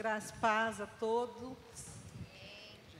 Graças 0.00 0.30
paz 0.30 0.80
a 0.80 0.86
todos. 0.86 1.58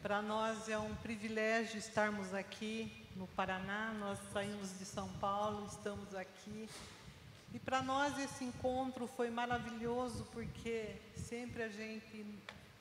Para 0.02 0.21
nós 0.21 0.68
é 0.68 0.76
um 0.76 0.95
privilégio 0.96 1.79
estarmos 1.79 2.34
aqui 2.34 2.92
no 3.17 3.26
Paraná. 3.29 3.95
Nós 3.99 4.19
saímos 4.34 4.79
de 4.79 4.84
São 4.84 5.08
Paulo, 5.14 5.66
estamos 5.66 6.14
aqui. 6.14 6.68
E 7.54 7.58
para 7.58 7.80
nós 7.80 8.18
esse 8.18 8.44
encontro 8.44 9.06
foi 9.06 9.30
maravilhoso 9.30 10.28
porque 10.30 10.94
sempre 11.16 11.62
a 11.62 11.71
gente 11.71 12.26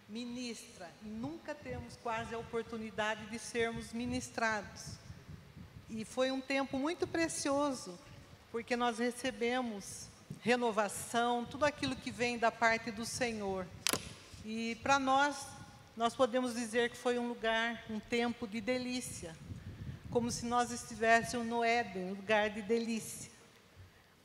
ministra 0.09 0.91
e 1.01 1.07
nunca 1.07 1.55
temos 1.55 1.95
quase 2.03 2.35
a 2.35 2.39
oportunidade 2.39 3.25
de 3.27 3.39
sermos 3.39 3.93
ministrados. 3.93 4.97
E 5.89 6.03
foi 6.03 6.29
um 6.29 6.41
tempo 6.41 6.77
muito 6.77 7.07
precioso, 7.07 7.97
porque 8.51 8.75
nós 8.75 8.99
recebemos 8.99 10.09
renovação, 10.41 11.45
tudo 11.45 11.63
aquilo 11.63 11.95
que 11.95 12.11
vem 12.11 12.37
da 12.37 12.51
parte 12.51 12.91
do 12.91 13.05
Senhor. 13.05 13.65
E 14.45 14.75
para 14.75 14.97
nós, 14.97 15.47
nós 15.97 16.15
podemos 16.15 16.53
dizer 16.53 16.89
que 16.89 16.97
foi 16.97 17.19
um 17.19 17.27
lugar, 17.27 17.83
um 17.89 17.99
tempo 17.99 18.47
de 18.47 18.61
delícia, 18.61 19.35
como 20.09 20.31
se 20.31 20.45
nós 20.45 20.71
estivéssemos 20.71 21.45
no 21.45 21.63
Éden, 21.63 22.11
lugar 22.11 22.49
de 22.49 22.61
delícia. 22.61 23.29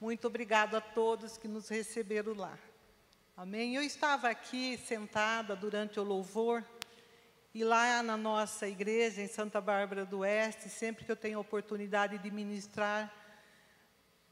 Muito 0.00 0.27
obrigado 0.27 0.77
a 0.77 0.80
todos 0.80 1.36
que 1.36 1.48
nos 1.48 1.69
receberam 1.69 2.34
lá. 2.34 2.56
Amém? 3.36 3.74
Eu 3.74 3.82
estava 3.82 4.28
aqui 4.28 4.78
sentada 4.78 5.56
durante 5.56 5.98
o 5.98 6.05
louvor, 6.05 6.64
e 7.52 7.62
lá 7.64 8.02
na 8.02 8.16
nossa 8.16 8.66
igreja, 8.66 9.20
em 9.20 9.28
Santa 9.28 9.60
Bárbara 9.60 10.05
do 10.05 10.19
Oeste, 10.20 10.69
sempre 10.69 11.05
que 11.05 11.10
eu 11.10 11.16
tenho 11.16 11.38
oportunidade 11.38 12.19
de 12.19 12.30
ministrar, 12.30 13.12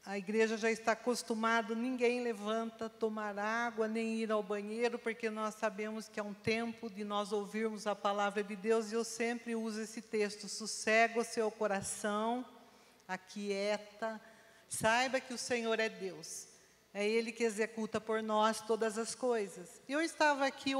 a 0.05 0.17
igreja 0.17 0.57
já 0.57 0.69
está 0.69 0.91
acostumada, 0.91 1.73
ninguém 1.73 2.21
levanta, 2.21 2.89
tomar 2.89 3.39
água, 3.39 3.87
nem 3.87 4.15
ir 4.15 4.31
ao 4.31 4.43
banheiro, 4.43 4.99
porque 4.99 5.29
nós 5.29 5.55
sabemos 5.55 6.09
que 6.09 6.19
é 6.19 6.23
um 6.23 6.33
tempo 6.33 6.89
de 6.89 7.05
nós 7.05 7.31
ouvirmos 7.31 7.87
a 7.87 7.95
palavra 7.95 8.43
de 8.43 8.53
Deus, 8.53 8.91
e 8.91 8.95
eu 8.95 9.05
sempre 9.05 9.55
uso 9.55 9.81
esse 9.81 10.01
texto: 10.01 10.49
sossega 10.49 11.21
o 11.21 11.23
seu 11.23 11.49
coração, 11.49 12.45
aquieta, 13.07 14.19
saiba 14.67 15.21
que 15.21 15.33
o 15.33 15.37
Senhor 15.37 15.79
é 15.79 15.87
Deus. 15.87 16.47
É 16.93 17.07
Ele 17.07 17.31
que 17.31 17.43
executa 17.43 17.99
por 17.99 18.21
nós 18.21 18.61
todas 18.61 18.99
as 18.99 19.15
coisas. 19.15 19.81
Eu 19.89 19.99
estava 19.99 20.45
aqui 20.45 20.73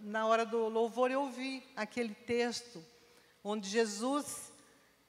na 0.00 0.26
hora 0.26 0.44
do 0.44 0.68
louvor, 0.68 1.10
eu 1.10 1.22
ouvi 1.22 1.64
aquele 1.74 2.14
texto, 2.14 2.84
onde 3.42 3.66
Jesus 3.66 4.47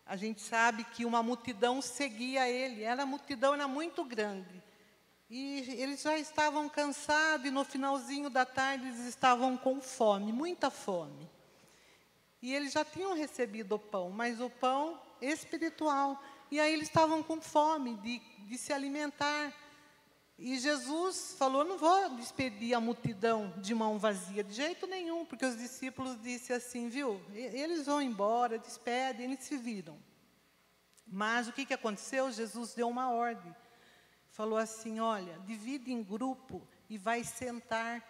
a 0.09 0.15
gente 0.15 0.41
sabe 0.41 0.83
que 0.85 1.05
uma 1.05 1.21
multidão 1.21 1.83
seguia 1.83 2.49
ele, 2.49 2.83
era 2.83 3.03
a 3.03 3.05
multidão 3.05 3.53
era 3.53 3.67
muito 3.67 4.03
grande. 4.03 4.59
E 5.29 5.59
eles 5.77 6.01
já 6.01 6.17
estavam 6.17 6.67
cansados 6.67 7.45
e 7.45 7.51
no 7.51 7.63
finalzinho 7.63 8.27
da 8.27 8.43
tarde 8.43 8.87
eles 8.87 9.05
estavam 9.05 9.55
com 9.55 9.79
fome, 9.79 10.33
muita 10.33 10.71
fome. 10.71 11.29
E 12.41 12.55
eles 12.55 12.73
já 12.73 12.83
tinham 12.83 13.13
recebido 13.13 13.75
o 13.75 13.79
pão, 13.79 14.09
mas 14.09 14.41
o 14.41 14.49
pão 14.49 14.99
espiritual. 15.21 16.19
E 16.49 16.59
aí 16.59 16.73
eles 16.73 16.87
estavam 16.87 17.21
com 17.21 17.39
fome 17.39 17.93
de, 17.97 18.17
de 18.47 18.57
se 18.57 18.73
alimentar. 18.73 19.53
E 20.41 20.57
Jesus 20.57 21.35
falou: 21.37 21.65
Não 21.65 21.77
vou 21.77 22.15
despedir 22.15 22.73
a 22.73 22.79
multidão 22.79 23.53
de 23.57 23.75
mão 23.75 23.99
vazia, 23.99 24.41
de 24.41 24.53
jeito 24.53 24.87
nenhum, 24.87 25.25
porque 25.25 25.45
os 25.45 25.57
discípulos 25.57 26.19
disseram 26.21 26.57
assim: 26.57 26.87
Viu, 26.87 27.21
eles 27.33 27.85
vão 27.85 28.01
embora, 28.01 28.57
despedem, 28.57 29.25
eles 29.25 29.43
se 29.43 29.57
viram. 29.57 29.99
Mas 31.05 31.49
o 31.49 31.51
que, 31.51 31.65
que 31.65 31.73
aconteceu? 31.73 32.31
Jesus 32.31 32.73
deu 32.73 32.87
uma 32.87 33.11
ordem. 33.11 33.53
Falou 34.29 34.57
assim: 34.57 35.01
Olha, 35.01 35.37
divide 35.45 35.91
em 35.91 36.01
grupo 36.01 36.65
e 36.89 36.97
vai 36.97 37.21
sentar 37.25 38.01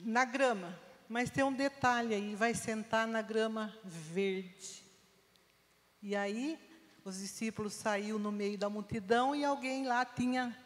na 0.00 0.24
grama. 0.24 0.80
Mas 1.06 1.28
tem 1.28 1.44
um 1.44 1.52
detalhe 1.52 2.14
aí: 2.14 2.34
vai 2.34 2.54
sentar 2.54 3.06
na 3.06 3.20
grama 3.20 3.70
verde. 3.84 4.82
E 6.00 6.16
aí, 6.16 6.58
os 7.04 7.18
discípulos 7.18 7.74
saíram 7.74 8.18
no 8.18 8.32
meio 8.32 8.56
da 8.56 8.70
multidão 8.70 9.36
e 9.36 9.44
alguém 9.44 9.84
lá 9.84 10.06
tinha 10.06 10.56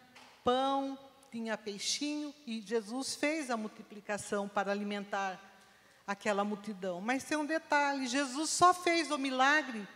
pão, 0.47 0.97
tinha 1.29 1.59
peixinho, 1.59 2.33
e 2.47 2.61
Jesus 2.61 3.17
fez 3.17 3.51
a 3.51 3.57
multiplicação 3.57 4.49
para 4.49 4.71
alimentar 4.71 5.41
aquela 6.07 6.45
multidão. 6.45 7.01
Mas 7.01 7.25
tem 7.25 7.37
um 7.37 7.45
detalhe: 7.45 8.07
Jesus 8.07 8.51
só 8.51 8.73
fez 8.73 9.11
o 9.11 9.19
milagre 9.19 9.87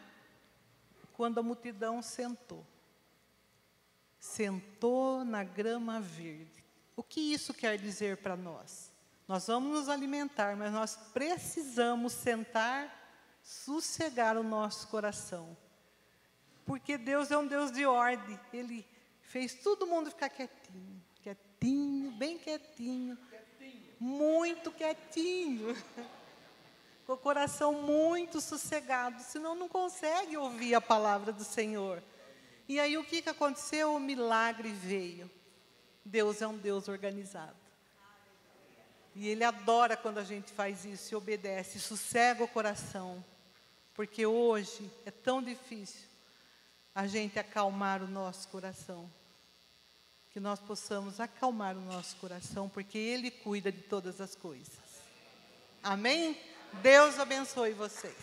quando 1.13 1.39
a 1.39 1.43
multidão 1.43 2.03
sentou. 2.03 2.67
Sentou 4.19 5.25
na 5.25 5.45
grama 5.45 6.01
verde. 6.01 6.65
O 6.97 7.03
que 7.05 7.21
isso 7.21 7.55
quer 7.55 7.79
dizer 7.79 8.17
para 8.17 8.37
nós? 8.37 8.93
Nós 9.29 9.47
vamos 9.47 9.71
nos 9.71 9.89
alimentar, 9.89 10.57
mas 10.57 10.73
nós 10.73 10.97
precisamos 11.15 12.13
sentar, 12.13 12.93
sossegar 13.41 14.37
o 14.37 14.43
nosso 14.43 14.89
coração. 14.89 15.57
Porque 16.67 16.99
Deus 16.99 17.31
é 17.31 17.39
um 17.39 17.47
Deus 17.47 17.71
de 17.71 17.87
ordem. 17.87 18.39
Ele 18.53 18.85
fez 19.31 19.55
todo 19.55 19.87
mundo 19.87 20.11
ficar 20.11 20.29
quietinho, 20.29 21.01
quietinho, 21.23 22.11
bem 22.13 22.37
quietinho, 22.37 23.17
quietinho. 23.17 23.95
muito 24.01 24.73
quietinho, 24.73 25.77
com 27.07 27.13
o 27.13 27.17
coração 27.17 27.73
muito 27.81 28.41
sossegado, 28.41 29.23
senão 29.23 29.55
não 29.55 29.69
consegue 29.69 30.37
ouvir 30.37 30.75
a 30.75 30.81
palavra 30.81 31.33
do 31.33 31.45
Senhor. 31.45 32.03
E 32.69 32.81
aí 32.81 32.99
o 32.99 33.05
que, 33.05 33.23
que 33.23 33.29
aconteceu? 33.29 33.95
O 33.95 34.01
milagre 34.01 34.73
veio. 34.73 35.31
Deus 36.05 36.43
é 36.43 36.49
um 36.49 36.57
Deus 36.57 36.89
organizado. 36.89 37.57
E 39.15 39.29
Ele 39.29 39.45
adora 39.45 39.97
quando 39.97 40.19
a 40.19 40.25
gente 40.25 40.51
faz 40.51 40.85
isso 40.85 41.15
e 41.15 41.17
obedece, 41.17 41.79
sossega 41.79 42.43
o 42.43 42.49
coração. 42.49 43.25
Porque 43.95 44.27
hoje 44.27 44.91
é 45.07 45.11
tão 45.13 45.41
difícil 45.41 46.09
a 46.93 47.07
gente 47.07 47.39
acalmar 47.39 48.03
o 48.03 48.09
nosso 48.09 48.49
coração 48.49 49.09
que 50.33 50.39
nós 50.39 50.61
possamos 50.61 51.19
acalmar 51.19 51.77
o 51.77 51.81
nosso 51.81 52.17
coração, 52.17 52.69
porque 52.69 52.97
Ele 52.97 53.31
cuida 53.31 53.73
de 53.73 53.83
todas 53.83 54.21
as 54.21 54.35
coisas. 54.37 54.79
Amém? 55.83 56.39
Deus 56.83 57.19
abençoe 57.19 57.73
vocês. 57.73 58.15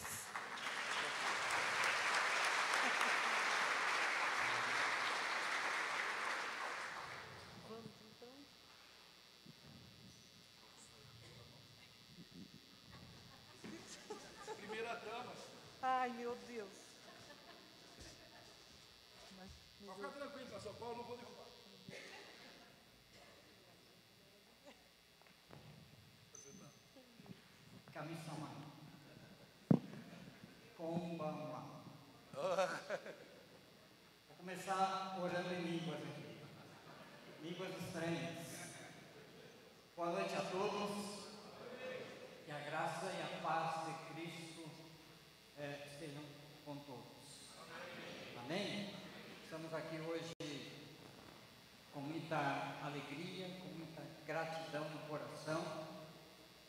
Primeira 14.58 14.96
dama. 14.96 15.34
Ai, 15.82 16.10
meu 16.12 16.38
Deus. 16.48 16.70
Mas 19.38 19.50
fica 19.96 20.10
tranquilo, 20.10 20.62
São 20.62 20.74
Paulo, 20.76 20.98
não 20.98 21.04
vou 21.04 21.18
derrubar. 21.18 21.48
Kami-sama. 27.98 28.50
Konbanwa. 30.78 31.64
Vou 34.28 34.38
começar 34.38 35.18
orando 35.20 35.52
em 35.56 35.62
línguas 35.64 36.00
aqui. 36.04 36.38
Línguas 37.42 37.72
estranhas. 37.82 38.46
Boa 39.96 40.12
noite 40.12 40.36
a 40.36 40.42
todos. 40.42 41.26
Que 42.46 42.52
a 42.52 42.60
graça 42.60 43.06
e 43.08 43.20
a 43.20 43.42
paz 43.42 43.88
de 43.88 44.14
Cristo 44.14 44.70
eh, 45.58 45.88
estejam 45.92 46.24
com 46.64 46.78
todos. 46.78 47.50
Amém? 48.46 48.94
Estamos 49.44 49.74
aqui 49.74 50.00
hoje 50.02 50.36
com 51.92 52.02
muita 52.28 52.84
alegria, 52.84 53.48
com 53.62 53.70
muita 53.70 54.04
gratidão 54.26 54.84
no 54.90 55.00
coração 55.08 55.64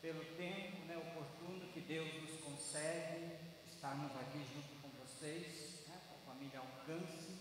pelo 0.01 0.25
tempo 0.37 0.87
né, 0.87 0.97
oportuno 0.97 1.73
que 1.73 1.81
Deus 1.81 2.15
nos 2.23 2.41
concede 2.43 3.33
estarmos 3.67 4.13
aqui 4.21 4.39
junto 4.55 4.81
com 4.81 4.89
vocês, 5.03 5.85
né, 5.89 5.99
com 6.07 6.31
a 6.31 6.33
família 6.33 6.61
Alcance 6.61 7.39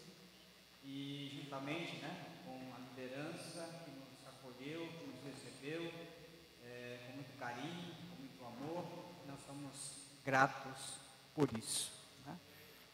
e 0.84 1.44
juntamente 1.44 1.98
né, 1.98 2.42
com 2.44 2.74
a 2.74 2.80
liderança 2.90 3.84
que 3.86 3.92
nos 3.92 4.28
acolheu, 4.28 4.88
que 4.88 5.06
nos 5.06 5.24
recebeu 5.24 5.94
é, 6.66 7.00
com 7.06 7.14
muito 7.18 7.38
carinho, 7.38 7.94
com 8.10 8.16
muito 8.16 8.44
amor. 8.44 9.14
Nós 9.28 9.40
somos 9.46 10.10
gratos 10.26 10.98
por 11.36 11.56
isso. 11.56 11.92
Né? 12.26 12.36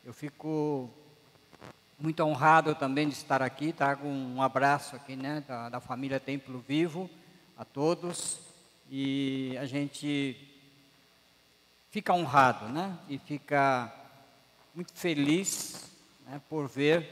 Eu 0.03 0.13
fico 0.13 0.93
muito 2.03 2.21
honrado 2.21 2.75
também 2.75 3.07
de 3.07 3.13
estar 3.13 3.41
aqui, 3.41 3.71
trago 3.71 4.05
um 4.05 4.41
abraço 4.41 4.93
aqui 4.93 5.15
né, 5.15 5.41
da, 5.47 5.69
da 5.69 5.79
família 5.79 6.19
Templo 6.19 6.59
Vivo 6.59 7.09
a 7.57 7.63
todos 7.63 8.41
e 8.91 9.55
a 9.57 9.65
gente 9.65 10.35
fica 11.89 12.13
honrado, 12.13 12.67
né? 12.67 12.99
E 13.07 13.17
fica 13.17 13.89
muito 14.75 14.91
feliz 14.93 15.89
né, 16.25 16.41
por 16.49 16.67
ver 16.67 17.07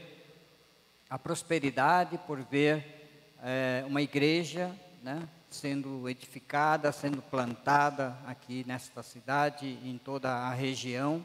a 1.08 1.18
prosperidade, 1.18 2.18
por 2.26 2.42
ver 2.42 3.32
é, 3.42 3.84
uma 3.86 4.02
igreja 4.02 4.70
né, 5.02 5.26
sendo 5.48 6.06
edificada, 6.06 6.92
sendo 6.92 7.22
plantada 7.22 8.14
aqui 8.26 8.62
nesta 8.66 9.02
cidade, 9.02 9.78
em 9.82 9.96
toda 9.96 10.30
a 10.30 10.52
região. 10.52 11.24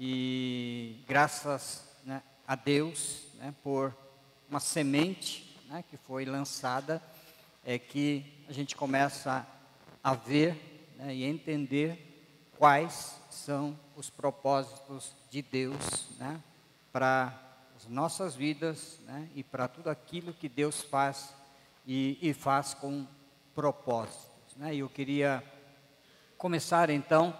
E 0.00 1.04
graças 1.06 1.87
a 2.48 2.54
Deus 2.54 3.24
né, 3.34 3.54
por 3.62 3.94
uma 4.48 4.58
semente 4.58 5.54
né, 5.68 5.84
que 5.90 5.98
foi 5.98 6.24
lançada, 6.24 7.02
é 7.62 7.78
que 7.78 8.24
a 8.48 8.52
gente 8.54 8.74
começa 8.74 9.46
a 10.02 10.14
ver 10.14 10.88
né, 10.96 11.14
e 11.14 11.24
entender 11.24 12.48
quais 12.56 13.20
são 13.28 13.78
os 13.94 14.08
propósitos 14.08 15.14
de 15.30 15.42
Deus 15.42 16.08
né, 16.18 16.40
para 16.90 17.38
as 17.76 17.86
nossas 17.86 18.34
vidas 18.34 18.98
né, 19.04 19.28
e 19.34 19.42
para 19.42 19.68
tudo 19.68 19.90
aquilo 19.90 20.32
que 20.32 20.48
Deus 20.48 20.80
faz 20.80 21.34
e, 21.86 22.18
e 22.22 22.32
faz 22.32 22.72
com 22.72 23.06
propósitos. 23.54 24.56
Né? 24.56 24.74
E 24.74 24.78
eu 24.78 24.88
queria 24.88 25.44
começar 26.38 26.88
então 26.88 27.36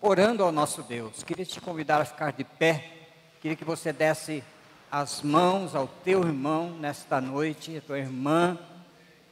orando 0.00 0.42
ao 0.42 0.50
nosso 0.50 0.82
Deus. 0.82 1.22
Queria 1.22 1.44
te 1.44 1.60
convidar 1.60 2.00
a 2.00 2.06
ficar 2.06 2.32
de 2.32 2.42
pé. 2.42 2.95
Queria 3.40 3.56
que 3.56 3.64
você 3.64 3.92
desse 3.92 4.42
as 4.90 5.22
mãos 5.22 5.74
ao 5.74 5.86
teu 5.86 6.22
irmão 6.22 6.70
nesta 6.70 7.20
noite, 7.20 7.76
a 7.76 7.80
tua 7.80 7.98
irmã, 7.98 8.58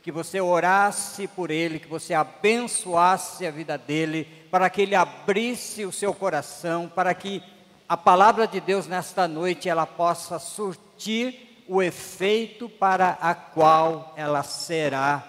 que 0.02 0.12
você 0.12 0.40
orasse 0.40 1.26
por 1.26 1.50
ele, 1.50 1.78
que 1.78 1.88
você 1.88 2.12
abençoasse 2.12 3.46
a 3.46 3.50
vida 3.50 3.78
dele, 3.78 4.28
para 4.50 4.68
que 4.68 4.82
ele 4.82 4.94
abrisse 4.94 5.84
o 5.86 5.92
seu 5.92 6.12
coração, 6.12 6.92
para 6.94 7.14
que 7.14 7.42
a 7.88 7.96
palavra 7.96 8.46
de 8.46 8.60
Deus 8.60 8.86
nesta 8.86 9.26
noite 9.26 9.68
ela 9.68 9.86
possa 9.86 10.38
surtir 10.38 11.64
o 11.66 11.82
efeito 11.82 12.68
para 12.68 13.16
a 13.20 13.34
qual 13.34 14.12
ela 14.16 14.42
será 14.42 15.26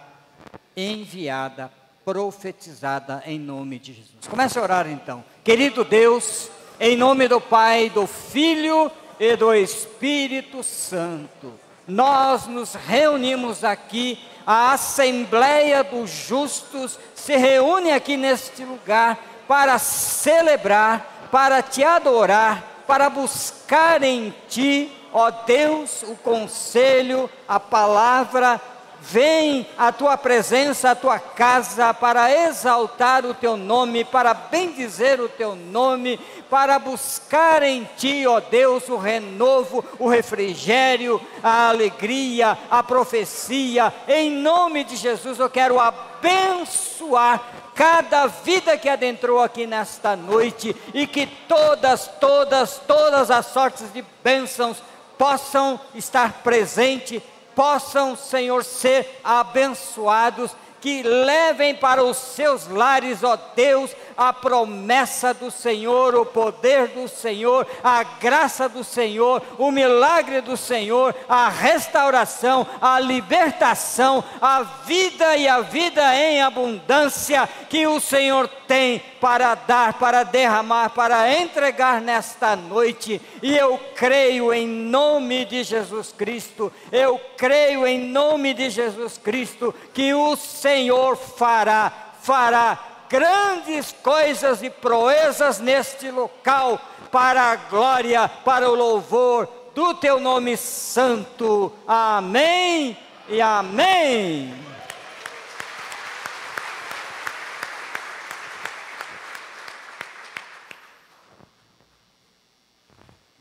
enviada, 0.76 1.72
profetizada 2.04 3.24
em 3.26 3.40
nome 3.40 3.80
de 3.80 3.94
Jesus. 3.94 4.28
Comece 4.28 4.60
a 4.60 4.62
orar 4.62 4.88
então. 4.88 5.24
Querido 5.44 5.86
Deus, 5.86 6.50
em 6.80 6.96
nome 6.96 7.28
do 7.28 7.40
Pai, 7.40 7.90
do 7.90 8.06
Filho 8.06 8.92
e 9.20 9.36
do 9.36 9.54
Espírito 9.54 10.64
Santo, 10.64 11.54
nós 11.88 12.48
nos 12.48 12.74
reunimos 12.74 13.64
aqui, 13.64 14.20
a 14.46 14.74
Assembleia 14.74 15.84
dos 15.84 16.10
Justos 16.10 17.00
se 17.14 17.36
reúne 17.38 17.92
aqui 17.92 18.18
neste 18.18 18.64
lugar 18.64 19.18
para 19.48 19.78
celebrar, 19.80 21.28
para 21.32 21.62
te 21.62 21.84
adorar, 21.84 22.84
para 22.88 23.10
buscar 23.10 24.04
em 24.04 24.34
ti, 24.48 24.92
ó 25.14 25.32
Deus, 25.32 26.04
o 26.04 26.16
conselho, 26.16 27.30
a 27.48 27.60
palavra 27.60 28.62
Vem 29.08 29.68
à 29.78 29.92
tua 29.92 30.18
presença, 30.18 30.90
à 30.90 30.96
tua 30.96 31.20
casa, 31.20 31.94
para 31.94 32.32
exaltar 32.32 33.24
o 33.24 33.36
teu 33.36 33.56
nome, 33.56 34.04
para 34.04 34.34
bendizer 34.34 35.22
o 35.22 35.30
teu 35.30 35.56
nome, 35.56 36.20
para 36.50 36.80
buscar 36.80 37.62
em 37.62 37.88
ti, 37.98 38.26
ó 38.26 38.40
Deus, 38.40 38.90
o 38.90 38.98
renovo, 38.98 39.86
o 40.00 40.08
refrigério, 40.08 41.22
a 41.44 41.70
alegria, 41.70 42.58
a 42.70 42.82
profecia. 42.82 43.94
Em 44.08 44.32
nome 44.32 44.84
de 44.84 44.96
Jesus, 44.96 45.38
eu 45.38 45.52
quero 45.52 45.80
abençoar 45.80 47.44
cada 47.76 48.26
vida 48.26 48.76
que 48.76 48.90
adentrou 48.90 49.40
aqui 49.40 49.68
nesta 49.68 50.16
noite 50.16 50.76
e 50.96 51.06
que 51.06 51.28
todas, 51.28 52.08
todas, 52.20 52.82
todas 52.88 53.30
as 53.30 53.46
sortes 53.48 53.94
de 53.94 54.04
bênçãos 54.24 54.82
possam 55.16 55.80
estar 55.94 56.42
presentes 56.44 57.22
possam, 57.56 58.16
Senhor, 58.16 58.64
ser 58.64 59.20
abençoados, 59.24 60.52
que 60.86 61.02
levem 61.02 61.74
para 61.74 62.04
os 62.04 62.16
seus 62.16 62.68
lares, 62.68 63.24
ó 63.24 63.36
Deus, 63.56 63.90
a 64.16 64.32
promessa 64.32 65.34
do 65.34 65.50
Senhor, 65.50 66.14
o 66.14 66.24
poder 66.24 66.90
do 66.90 67.08
Senhor, 67.08 67.66
a 67.84 68.04
graça 68.04 68.70
do 68.70 68.84
Senhor, 68.84 69.42
o 69.58 69.72
milagre 69.72 70.42
do 70.42 70.56
Senhor, 70.56 71.16
a 71.28 71.50
restauração, 71.50 72.68
a 72.80 73.00
libertação, 73.00 74.24
a 74.40 74.62
vida 74.62 75.36
e 75.36 75.48
a 75.48 75.62
vida 75.62 76.16
em 76.16 76.44
abundância 76.44 77.50
que 77.68 77.88
o 77.88 78.00
Senhor 78.00 78.48
tem 78.68 79.02
para 79.26 79.56
dar, 79.56 79.94
para 79.94 80.22
derramar, 80.22 80.92
para 80.92 81.34
entregar 81.34 82.00
nesta 82.00 82.56
noite. 82.56 83.20
E 83.42 83.58
eu 83.58 83.80
creio 83.96 84.54
em 84.54 84.68
nome 84.68 85.46
de 85.46 85.64
Jesus 85.64 86.14
Cristo, 86.16 86.72
eu 86.92 87.20
creio 87.36 87.88
em 87.88 88.00
nome 88.00 88.54
de 88.54 88.70
Jesus 88.70 89.18
Cristo 89.18 89.74
que 89.96 90.14
o 90.14 90.36
Senhor 90.36 91.18
fará, 91.18 91.92
fará 92.22 92.78
grandes 93.10 93.92
coisas 94.04 94.62
e 94.62 94.70
proezas 94.70 95.60
neste 95.60 96.12
local, 96.12 96.80
para 97.12 97.46
a 97.46 97.56
glória, 97.56 98.30
para 98.30 98.70
o 98.70 98.76
louvor 98.76 99.50
do 99.74 99.96
teu 99.96 100.20
nome 100.20 100.56
santo. 100.56 101.74
Amém 101.88 102.96
e 103.28 103.42
amém. 103.42 104.65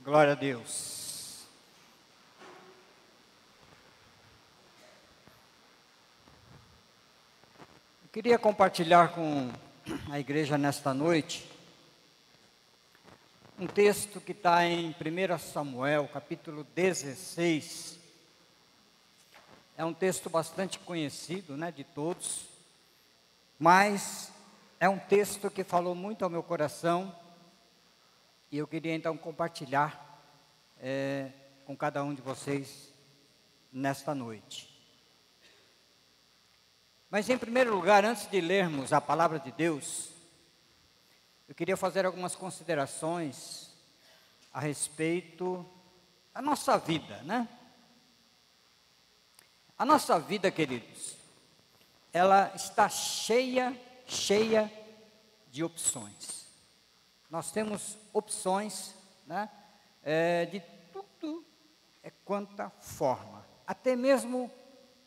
Glória 0.04 0.32
a 0.32 0.34
Deus. 0.34 1.46
Eu 8.02 8.10
queria 8.12 8.38
compartilhar 8.38 9.14
com 9.14 9.50
a 10.10 10.20
igreja 10.20 10.58
nesta 10.58 10.92
noite 10.92 11.50
um 13.58 13.66
texto 13.66 14.20
que 14.20 14.32
está 14.32 14.66
em 14.66 14.90
1 14.90 15.38
Samuel, 15.38 16.06
capítulo 16.12 16.64
16. 16.74 17.98
É 19.74 19.86
um 19.86 19.94
texto 19.94 20.28
bastante 20.28 20.78
conhecido 20.80 21.56
né, 21.56 21.72
de 21.72 21.82
todos, 21.82 22.44
mas 23.58 24.30
é 24.78 24.86
um 24.86 24.98
texto 24.98 25.50
que 25.50 25.64
falou 25.64 25.94
muito 25.94 26.22
ao 26.24 26.30
meu 26.30 26.42
coração 26.42 27.24
e 28.54 28.58
eu 28.58 28.68
queria 28.68 28.94
então 28.94 29.16
compartilhar 29.16 30.22
é, 30.78 31.32
com 31.66 31.76
cada 31.76 32.04
um 32.04 32.14
de 32.14 32.22
vocês 32.22 32.94
nesta 33.72 34.14
noite. 34.14 34.72
Mas 37.10 37.28
em 37.28 37.36
primeiro 37.36 37.74
lugar, 37.74 38.04
antes 38.04 38.28
de 38.28 38.40
lermos 38.40 38.92
a 38.92 39.00
palavra 39.00 39.40
de 39.40 39.50
Deus, 39.50 40.12
eu 41.49 41.54
queria 41.56 41.76
fazer 41.76 42.06
algumas 42.06 42.37
considerações 42.37 43.75
a 44.52 44.61
respeito 44.61 45.68
da 46.32 46.40
nossa 46.40 46.78
vida, 46.78 47.23
né? 47.25 47.49
A 49.76 49.84
nossa 49.84 50.16
vida, 50.20 50.49
queridos, 50.52 51.16
ela 52.12 52.52
está 52.54 52.88
cheia, 52.88 53.76
cheia 54.06 54.73
de 55.50 55.64
opções. 55.64 56.43
Nós 57.35 57.50
temos 57.50 57.99
opções 58.12 58.95
né, 59.26 59.50
é, 60.05 60.47
de 60.47 60.62
tudo 60.93 61.45
é 62.00 62.09
quanta 62.25 62.71
forma, 62.71 63.45
até 63.67 63.97
mesmo 63.97 64.49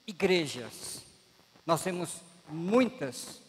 igrejas. 0.06 1.06
Nós 1.66 1.82
temos 1.82 2.20
muitas 2.50 3.42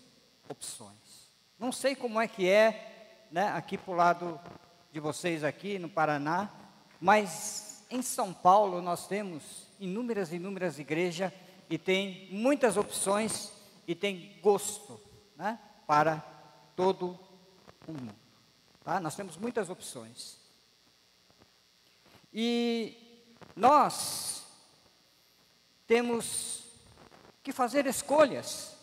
opções. 0.49 1.29
Não 1.59 1.73
sei 1.73 1.97
como 1.97 2.21
é 2.21 2.29
que 2.29 2.49
é 2.49 3.27
né, 3.33 3.49
aqui 3.49 3.77
para 3.77 3.93
o 3.93 3.97
lado 3.97 4.41
de 4.93 5.01
vocês 5.01 5.43
aqui 5.43 5.77
no 5.77 5.89
Paraná, 5.89 6.49
mas 7.01 7.85
em 7.91 8.01
São 8.01 8.33
Paulo 8.33 8.81
nós 8.81 9.09
temos 9.09 9.67
inúmeras, 9.81 10.33
inúmeras 10.33 10.79
igrejas 10.79 11.33
e 11.69 11.77
tem 11.79 12.29
muitas 12.31 12.77
opções 12.77 13.53
e 13.89 13.95
tem 13.97 14.39
gosto 14.41 15.01
né, 15.35 15.59
para 15.85 16.19
todo 16.77 17.19
o 17.85 17.93
mundo. 17.93 18.28
Tá? 18.89 18.99
Nós 19.01 19.15
temos 19.15 19.37
muitas 19.37 19.69
opções. 19.69 20.39
E 22.33 22.97
nós 23.55 24.47
temos 25.87 26.63
que 27.43 27.53
fazer 27.53 27.85
escolhas. 27.85 28.75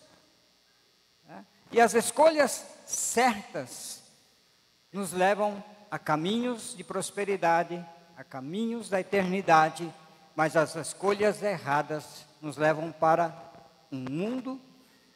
Né? 1.27 1.43
E 1.71 1.81
as 1.81 1.95
escolhas 1.95 2.63
certas 2.85 4.03
nos 4.93 5.11
levam 5.11 5.63
a 5.89 5.97
caminhos 5.97 6.77
de 6.77 6.83
prosperidade, 6.83 7.83
a 8.15 8.23
caminhos 8.23 8.89
da 8.89 8.99
eternidade, 8.99 9.91
mas 10.35 10.55
as 10.55 10.75
escolhas 10.75 11.41
erradas 11.41 12.27
nos 12.39 12.57
levam 12.57 12.91
para 12.91 13.35
um 13.91 14.05
mundo, 14.07 14.61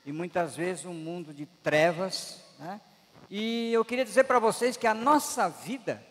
e 0.04 0.12
muitas 0.12 0.56
vezes 0.56 0.84
um 0.86 0.96
mundo 0.96 1.32
de 1.32 1.46
trevas, 1.46 2.42
né? 2.58 2.82
E 3.30 3.72
eu 3.72 3.86
queria 3.86 4.04
dizer 4.04 4.24
para 4.24 4.40
vocês 4.40 4.76
que 4.76 4.88
a 4.88 4.94
nossa 4.94 5.48
vida 5.50 6.04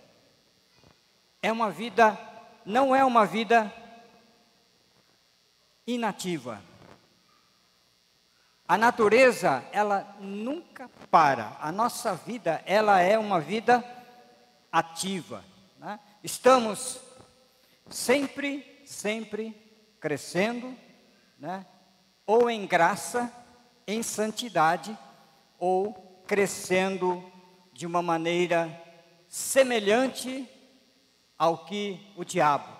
é 1.42 1.50
uma 1.50 1.68
vida, 1.68 2.16
não 2.64 2.94
é 2.94 3.04
uma 3.04 3.26
vida 3.26 3.72
inativa. 5.84 6.62
A 8.68 8.76
natureza, 8.76 9.64
ela 9.72 10.16
nunca 10.20 10.88
para. 11.10 11.56
A 11.60 11.72
nossa 11.72 12.14
vida, 12.14 12.62
ela 12.64 13.00
é 13.00 13.18
uma 13.18 13.40
vida 13.40 13.82
ativa. 14.70 15.42
Né? 15.78 15.98
Estamos 16.22 17.00
sempre, 17.88 18.82
sempre 18.86 19.56
crescendo, 19.98 20.76
né? 21.36 21.66
ou 22.24 22.48
em 22.48 22.64
graça, 22.66 23.32
em 23.86 24.02
santidade, 24.02 24.96
ou 25.58 26.07
crescendo 26.28 27.24
de 27.72 27.86
uma 27.86 28.02
maneira 28.02 28.70
semelhante 29.26 30.46
ao 31.38 31.64
que 31.64 31.98
o 32.16 32.22
diabo 32.22 32.76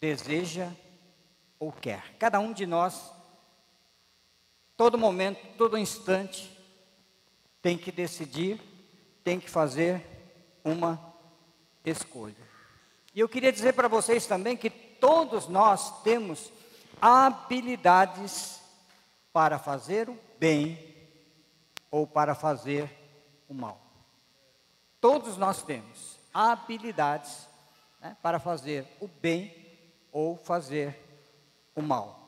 deseja 0.00 0.70
ou 1.58 1.70
quer. 1.70 2.16
Cada 2.18 2.40
um 2.40 2.52
de 2.52 2.66
nós, 2.66 3.12
todo 4.74 4.96
momento, 4.96 5.38
todo 5.58 5.76
instante, 5.76 6.50
tem 7.60 7.76
que 7.76 7.92
decidir, 7.92 8.58
tem 9.22 9.38
que 9.38 9.50
fazer 9.50 10.02
uma 10.64 11.14
escolha. 11.84 12.34
E 13.14 13.20
eu 13.20 13.28
queria 13.28 13.52
dizer 13.52 13.74
para 13.74 13.86
vocês 13.86 14.26
também 14.26 14.56
que 14.56 14.70
todos 14.70 15.46
nós 15.46 16.02
temos 16.02 16.50
habilidades 17.00 18.62
para 19.30 19.58
fazer 19.58 20.08
o 20.08 20.18
bem 20.38 20.91
ou 21.92 22.06
para 22.06 22.34
fazer 22.34 22.90
o 23.46 23.52
mal. 23.52 23.78
Todos 24.98 25.36
nós 25.36 25.62
temos 25.62 26.18
habilidades 26.32 27.46
né, 28.00 28.16
para 28.22 28.40
fazer 28.40 28.86
o 28.98 29.06
bem 29.06 29.54
ou 30.10 30.36
fazer 30.36 30.98
o 31.74 31.82
mal. 31.82 32.18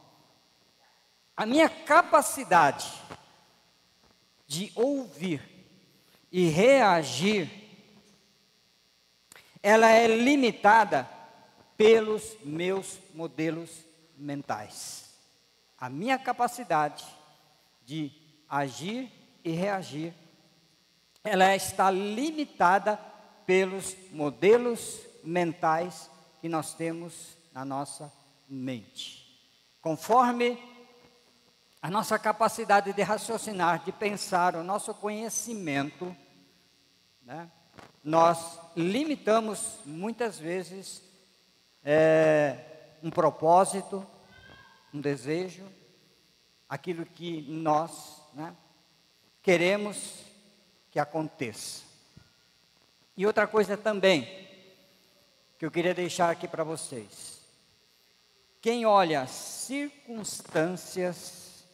A 1.35 1.47
minha 1.47 1.69
capacidade 1.69 2.93
de 4.47 4.71
ouvir 4.75 5.43
e 6.31 6.47
reagir, 6.49 7.51
ela 9.63 9.89
é 9.89 10.07
limitada 10.07 11.09
pelos 11.77 12.37
meus 12.45 12.99
modelos 13.15 13.71
mentais. 14.17 15.11
A 15.79 15.89
minha 15.89 16.19
capacidade 16.19 17.05
de 17.85 18.13
agir 18.49 19.24
e 19.45 19.51
reagir, 19.53 20.15
ela 21.23 21.55
está 21.55 21.91
limitada 21.91 22.99
pelos 23.47 23.95
modelos 24.11 25.01
mentais 25.23 26.11
que 26.41 26.49
nós 26.49 26.75
temos 26.75 27.37
na 27.53 27.65
nossa 27.65 28.13
mente. 28.49 29.25
Conforme 29.81 30.59
a 31.81 31.91
nossa 31.91 32.19
capacidade 32.19 32.93
de 32.93 33.03
raciocinar, 33.03 33.85
de 33.85 33.93
pensar, 33.93 34.57
o 34.57 34.65
nosso 34.65 34.95
conhecimento, 34.95 36.17
né, 37.23 37.51
nós 38.03 38.59
limitamos 38.75 39.81
muitas 39.85 40.39
vezes 40.39 41.03
é, 41.85 42.59
um 43.03 43.11
propósito, 43.11 44.07
um 44.93 45.01
desejo, 45.01 45.67
aquilo 46.69 47.05
que 47.05 47.43
nós 47.43 48.23
né, 48.33 48.55
queremos 49.45 50.25
que 50.91 50.99
aconteça. 50.99 51.85
E 53.15 53.27
outra 53.27 53.47
coisa 53.47 53.77
também, 53.77 54.25
que 55.59 55.67
eu 55.67 55.71
queria 55.71 55.93
deixar 55.95 56.31
aqui 56.31 56.49
para 56.49 56.65
vocês. 56.65 57.43
Quem 58.61 58.85
olha 58.87 59.21
as 59.21 59.31
circunstâncias 59.31 61.65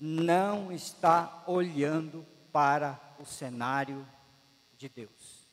não 0.00 0.72
está 0.72 1.44
olhando 1.46 2.26
para 2.50 2.98
o 3.20 3.26
cenário 3.26 4.08
de 4.78 4.88
Deus. 4.88 5.46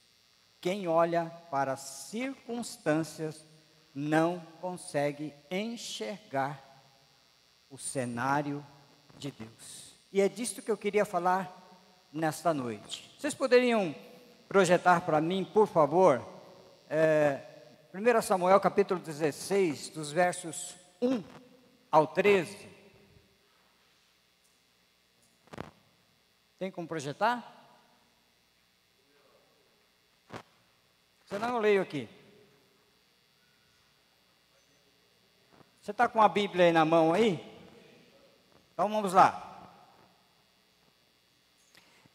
Quem 0.61 0.87
olha 0.87 1.25
para 1.51 1.73
as 1.73 1.81
circunstâncias 1.81 3.45
não 3.93 4.39
consegue 4.61 5.33
enxergar 5.51 6.63
o 7.69 7.77
cenário 7.77 8.65
de 9.17 9.31
Deus. 9.31 9.93
E 10.13 10.21
é 10.21 10.29
disto 10.29 10.61
que 10.61 10.71
eu 10.71 10.77
queria 10.77 11.03
falar 11.03 11.64
nesta 12.15 12.53
noite. 12.53 13.13
Vocês 13.19 13.33
poderiam 13.33 13.93
projetar 14.47 15.01
para 15.01 15.19
mim, 15.19 15.43
por 15.43 15.67
favor, 15.67 16.25
é, 16.89 17.41
1 17.93 18.21
Samuel 18.21 18.57
capítulo 18.61 19.01
16, 19.01 19.89
dos 19.89 20.13
versos 20.13 20.77
1 21.01 21.21
ao 21.91 22.07
13. 22.07 22.69
Tem 26.57 26.71
como 26.71 26.87
projetar? 26.87 27.51
Senão 31.25 31.55
eu 31.55 31.59
leio 31.59 31.81
aqui. 31.81 32.07
Você 35.81 35.91
está 35.91 36.07
com 36.07 36.21
a 36.21 36.29
Bíblia 36.29 36.65
aí 36.65 36.71
na 36.71 36.85
mão 36.85 37.13
aí? 37.13 37.43
Então 38.73 38.87
vamos 38.87 39.11
lá. 39.11 39.54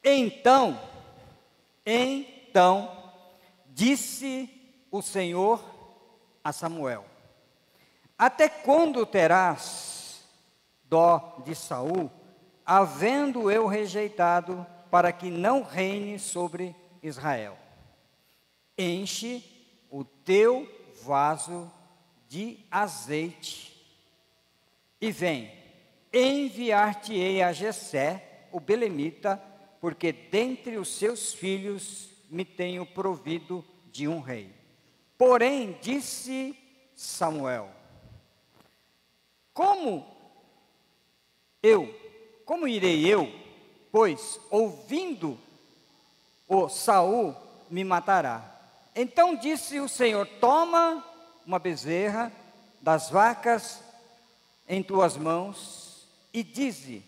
Então, 0.02 0.80
então, 1.85 3.12
disse 3.66 4.49
o 4.90 5.02
Senhor 5.02 5.62
a 6.42 6.52
Samuel: 6.52 7.04
até 8.19 8.49
quando 8.49 9.04
terás 9.07 10.25
dó 10.85 11.42
de 11.45 11.54
Saul, 11.54 12.11
havendo 12.64 13.50
eu 13.50 13.66
rejeitado 13.66 14.66
para 14.90 15.12
que 15.12 15.30
não 15.30 15.62
reine 15.62 16.19
sobre 16.19 16.75
Israel? 17.02 17.57
Enche 18.76 19.42
o 19.90 20.04
teu 20.04 20.69
vaso 21.02 21.71
de 22.28 22.64
azeite 22.71 23.71
e 25.00 25.11
vem, 25.11 25.50
enviar-te-ei 26.12 27.42
a 27.42 27.52
Jessé, 27.52 28.47
o 28.52 28.61
belemita, 28.61 29.42
porque 29.80 30.12
dentre 30.12 30.76
os 30.76 30.88
seus 30.88 31.32
filhos 31.32 32.10
me 32.28 32.44
tenho 32.44 32.84
provido 32.87 33.64
de 33.90 34.06
um 34.06 34.20
rei. 34.20 34.52
Porém, 35.16 35.78
disse 35.80 36.56
Samuel: 36.94 37.80
como 39.60 40.06
eu, 41.62 41.94
como 42.46 42.66
irei 42.66 43.06
eu, 43.06 43.30
pois 43.92 44.40
ouvindo 44.50 45.38
o 46.49 46.66
Saul 46.68 47.37
me 47.68 47.84
matará. 47.84 48.58
Então 48.96 49.37
disse 49.37 49.78
o 49.78 49.87
Senhor: 49.87 50.26
Toma 50.40 51.04
uma 51.44 51.58
bezerra 51.58 52.32
das 52.80 53.10
vacas 53.10 53.82
em 54.66 54.82
tuas 54.82 55.14
mãos 55.16 56.08
e 56.32 56.42
dize: 56.42 57.02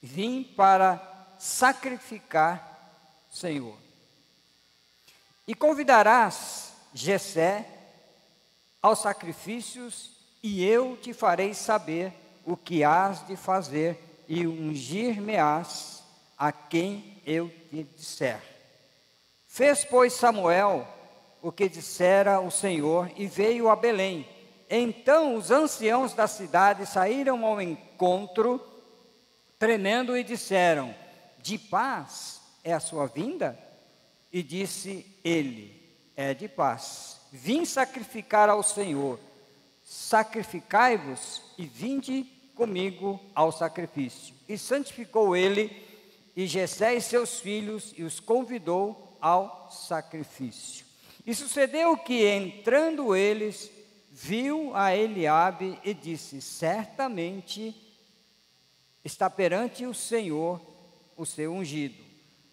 Vim 0.00 0.44
para 0.44 0.94
sacrificar, 1.40 3.24
Senhor. 3.32 3.76
E 5.48 5.54
convidarás 5.54 6.72
Jessé 6.92 7.66
aos 8.82 9.00
sacrifícios 9.00 10.10
e 10.42 10.64
eu 10.64 10.96
te 10.96 11.14
farei 11.14 11.54
saber 11.54 12.12
o 12.44 12.56
que 12.56 12.84
hás 12.84 13.26
de 13.26 13.36
fazer, 13.36 13.98
e 14.28 14.46
ungir-me-ás 14.46 16.02
a 16.38 16.52
quem 16.52 17.20
eu 17.26 17.48
te 17.68 17.82
disser. 17.82 18.40
Fez, 19.48 19.84
pois, 19.84 20.12
Samuel 20.12 20.86
o 21.42 21.50
que 21.50 21.68
dissera 21.68 22.38
o 22.38 22.50
Senhor, 22.50 23.10
e 23.16 23.26
veio 23.26 23.70
a 23.70 23.76
Belém. 23.76 24.28
Então 24.68 25.34
os 25.34 25.50
anciãos 25.50 26.12
da 26.12 26.26
cidade 26.26 26.86
saíram 26.86 27.44
ao 27.44 27.60
encontro, 27.60 28.60
tremendo, 29.58 30.16
e 30.16 30.22
disseram: 30.22 30.94
De 31.42 31.58
paz 31.58 32.40
é 32.62 32.72
a 32.72 32.80
sua 32.80 33.06
vinda? 33.06 33.58
E 34.32 34.42
disse 34.42 35.06
ele: 35.24 35.80
É 36.16 36.34
de 36.34 36.48
paz. 36.48 37.20
Vim 37.32 37.64
sacrificar 37.64 38.48
ao 38.48 38.62
Senhor 38.62 39.18
sacrificai-vos 39.90 41.42
e 41.58 41.66
vinde 41.66 42.24
comigo 42.54 43.20
ao 43.34 43.50
sacrifício. 43.50 44.32
E 44.48 44.56
santificou 44.56 45.36
ele 45.36 45.84
e 46.36 46.46
Jessé 46.46 46.94
e 46.94 47.00
seus 47.00 47.40
filhos 47.40 47.92
e 47.96 48.04
os 48.04 48.20
convidou 48.20 49.16
ao 49.20 49.68
sacrifício. 49.68 50.86
E 51.26 51.34
sucedeu 51.34 51.96
que 51.96 52.24
entrando 52.24 53.16
eles, 53.16 53.68
viu 54.12 54.70
a 54.76 54.94
Eliabe 54.94 55.76
e 55.84 55.92
disse: 55.92 56.40
Certamente 56.40 57.74
está 59.04 59.28
perante 59.28 59.84
o 59.86 59.92
Senhor 59.92 60.60
o 61.20 61.26
seu 61.26 61.52
ungido. 61.52 62.02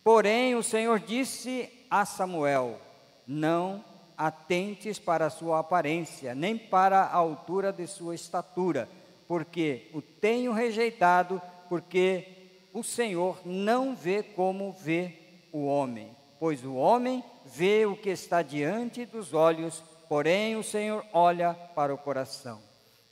Porém, 0.03 0.53
o 0.53 0.61
Senhor 0.61 0.99
disse 0.99 1.69
a 1.89 2.05
Samuel: 2.05 2.77
Não 3.25 3.83
atentes 4.17 4.99
para 4.99 5.27
a 5.27 5.29
sua 5.29 5.59
aparência, 5.59 6.35
nem 6.35 6.57
para 6.57 6.99
a 6.99 7.15
altura 7.15 7.71
de 7.71 7.87
sua 7.87 8.13
estatura, 8.13 8.89
porque 9.25 9.89
o 9.93 10.01
tenho 10.01 10.51
rejeitado, 10.51 11.41
porque 11.69 12.27
o 12.73 12.83
Senhor 12.83 13.39
não 13.45 13.95
vê 13.95 14.21
como 14.21 14.73
vê 14.73 15.13
o 15.53 15.65
homem, 15.65 16.11
pois 16.37 16.65
o 16.65 16.75
homem 16.75 17.23
vê 17.45 17.85
o 17.85 17.95
que 17.95 18.09
está 18.09 18.41
diante 18.41 19.05
dos 19.05 19.33
olhos, 19.33 19.81
porém 20.09 20.57
o 20.57 20.63
Senhor 20.63 21.05
olha 21.13 21.53
para 21.53 21.93
o 21.93 21.97
coração. 21.97 22.59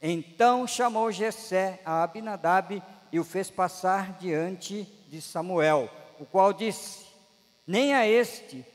Então 0.02 0.68
chamou 0.68 1.12
Jessé 1.14 1.80
a 1.86 2.04
Abinadab 2.04 2.84
e 3.10 3.20
o 3.20 3.24
fez 3.24 3.50
passar 3.50 4.18
diante 4.20 4.86
de 5.08 5.22
Samuel, 5.22 5.90
o 6.20 6.26
qual 6.26 6.54
disse: 6.54 7.06
Nem 7.66 7.94
a 7.94 8.08
este 8.08 8.66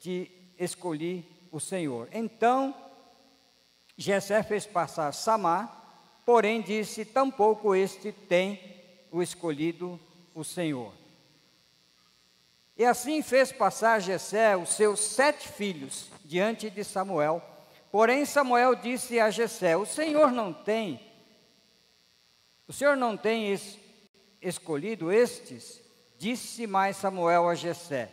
te 0.00 0.30
escolhi 0.58 1.24
o 1.50 1.60
Senhor. 1.60 2.08
Então 2.12 2.74
Jessé 3.96 4.42
fez 4.42 4.66
passar 4.66 5.12
Samar, 5.12 6.20
porém 6.24 6.60
disse: 6.60 7.04
Tampouco 7.04 7.74
este 7.74 8.12
tem 8.12 8.60
o 9.10 9.22
escolhido 9.22 9.98
o 10.34 10.44
Senhor. 10.44 10.92
E 12.76 12.84
assim 12.84 13.20
fez 13.22 13.52
passar 13.52 14.00
Jessé 14.00 14.56
os 14.56 14.70
seus 14.70 15.00
sete 15.00 15.48
filhos 15.48 16.08
diante 16.24 16.70
de 16.70 16.82
Samuel. 16.82 17.42
Porém 17.92 18.24
Samuel 18.24 18.74
disse 18.74 19.20
a 19.20 19.30
Jessé: 19.30 19.76
O 19.76 19.84
Senhor 19.84 20.32
não 20.32 20.52
tem 20.52 21.00
o 22.70 22.72
Senhor 22.72 22.96
não 22.96 23.16
tem 23.16 23.52
es, 23.52 23.76
escolhido 24.40 25.12
estes? 25.12 25.80
Disse 26.18 26.66
mais 26.66 26.96
Samuel 26.96 27.48
a 27.48 27.54
Jessé. 27.54 28.10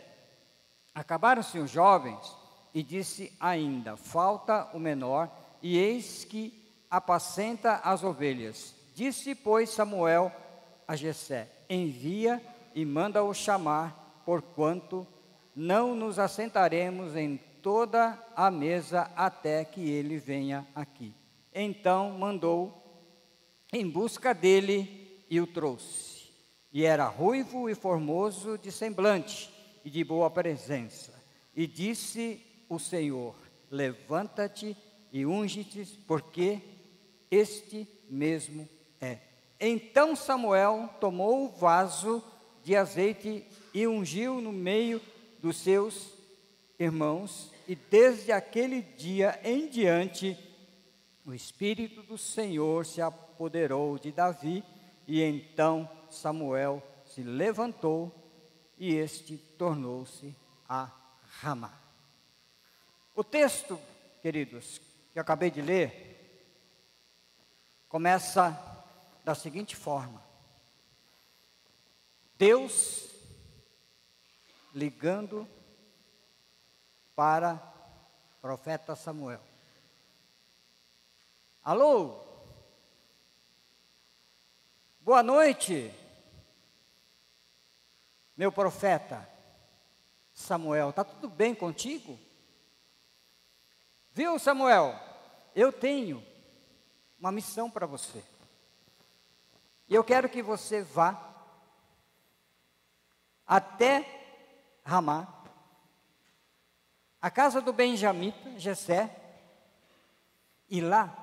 Acabaram-se 0.96 1.60
os 1.60 1.70
jovens 1.70 2.36
e 2.74 2.82
disse 2.82 3.32
ainda: 3.40 3.98
Falta 3.98 4.70
o 4.74 4.80
menor, 4.80 5.30
e 5.62 5.78
eis 5.78 6.24
que 6.24 6.54
apacenta 6.90 7.76
as 7.84 8.04
ovelhas. 8.04 8.74
Disse, 8.96 9.36
pois, 9.36 9.70
Samuel 9.70 10.32
a 10.88 10.96
Jessé: 10.96 11.50
Envia 11.70 12.42
e 12.74 12.86
manda-o 12.86 13.34
chamar, 13.34 14.22
porquanto 14.26 15.06
não 15.56 15.96
nos 15.96 16.20
assentaremos 16.20 17.16
em 17.16 17.38
toda 17.62 18.18
a 18.36 18.50
mesa 18.50 19.12
até 19.16 19.66
que 19.66 19.90
ele 19.90 20.18
venha 20.18 20.66
aqui. 20.74 21.14
Então 21.54 22.12
mandou 22.12 22.72
em 23.74 23.90
busca 23.90 24.34
dele 24.34 25.26
e 25.30 25.42
o 25.42 25.48
trouxe. 25.48 26.07
E 26.78 26.86
era 26.86 27.08
ruivo 27.08 27.68
e 27.68 27.74
formoso 27.74 28.56
de 28.56 28.72
semblante 28.72 29.50
e 29.84 29.90
de 29.90 30.04
boa 30.04 30.30
presença. 30.30 31.12
E 31.56 31.66
disse 31.66 32.40
o 32.70 32.78
Senhor: 32.78 33.34
Levanta-te 33.72 34.78
e 35.12 35.26
unge-te, 35.26 35.86
porque 36.06 36.62
este 37.32 37.88
mesmo 38.08 38.70
é. 39.02 39.18
Então 39.60 40.16
Samuel 40.16 40.88
tomou 41.02 41.46
o 41.46 41.50
vaso 41.50 42.24
de 42.64 42.76
azeite 42.76 43.44
e 43.74 43.88
ungiu 43.88 44.40
no 44.40 44.52
meio 44.54 45.02
dos 45.42 45.58
seus 45.58 46.14
irmãos, 46.78 47.52
e 47.68 47.74
desde 47.74 48.32
aquele 48.32 48.84
dia 48.84 49.40
em 49.44 49.68
diante, 49.68 50.38
o 51.26 51.34
Espírito 51.34 52.04
do 52.04 52.20
Senhor 52.20 52.86
se 52.86 53.02
apoderou 53.02 53.98
de 53.98 54.12
Davi, 54.12 54.64
e 55.08 55.24
então 55.24 55.90
Samuel 56.12 56.84
se 57.06 57.24
levantou 57.24 58.14
e 58.78 58.96
este 58.96 59.38
tornou-se 59.38 60.36
a 60.68 60.90
Ramá. 61.40 61.74
O 63.16 63.24
texto, 63.24 63.80
queridos, 64.22 64.80
que 65.14 65.20
acabei 65.20 65.50
de 65.50 65.62
ler, 65.62 66.06
começa 67.90 68.56
da 69.24 69.34
seguinte 69.34 69.76
forma: 69.76 70.22
Deus 72.38 73.10
ligando 74.74 75.48
para 77.16 77.56
profeta 78.40 78.96
Samuel. 78.96 79.42
Alô? 81.64 82.27
Boa 85.08 85.24
noite, 85.24 85.90
meu 88.36 88.52
profeta 88.52 89.26
Samuel. 90.34 90.90
Está 90.90 91.06
tudo 91.06 91.30
bem 91.30 91.56
contigo? 91.56 92.20
Viu, 94.12 94.38
Samuel? 94.38 95.00
Eu 95.56 95.72
tenho 95.72 96.22
uma 97.18 97.32
missão 97.32 97.72
para 97.72 97.86
você. 97.86 98.22
E 99.88 99.96
eu 99.96 100.04
quero 100.04 100.28
que 100.28 100.44
você 100.44 100.84
vá 100.84 101.18
até 103.48 104.06
Ramá, 104.84 105.26
a 107.22 107.32
casa 107.32 107.62
do 107.62 107.72
Benjamita, 107.72 108.60
Jessé, 108.60 109.16
e 110.70 110.82
lá 110.82 111.18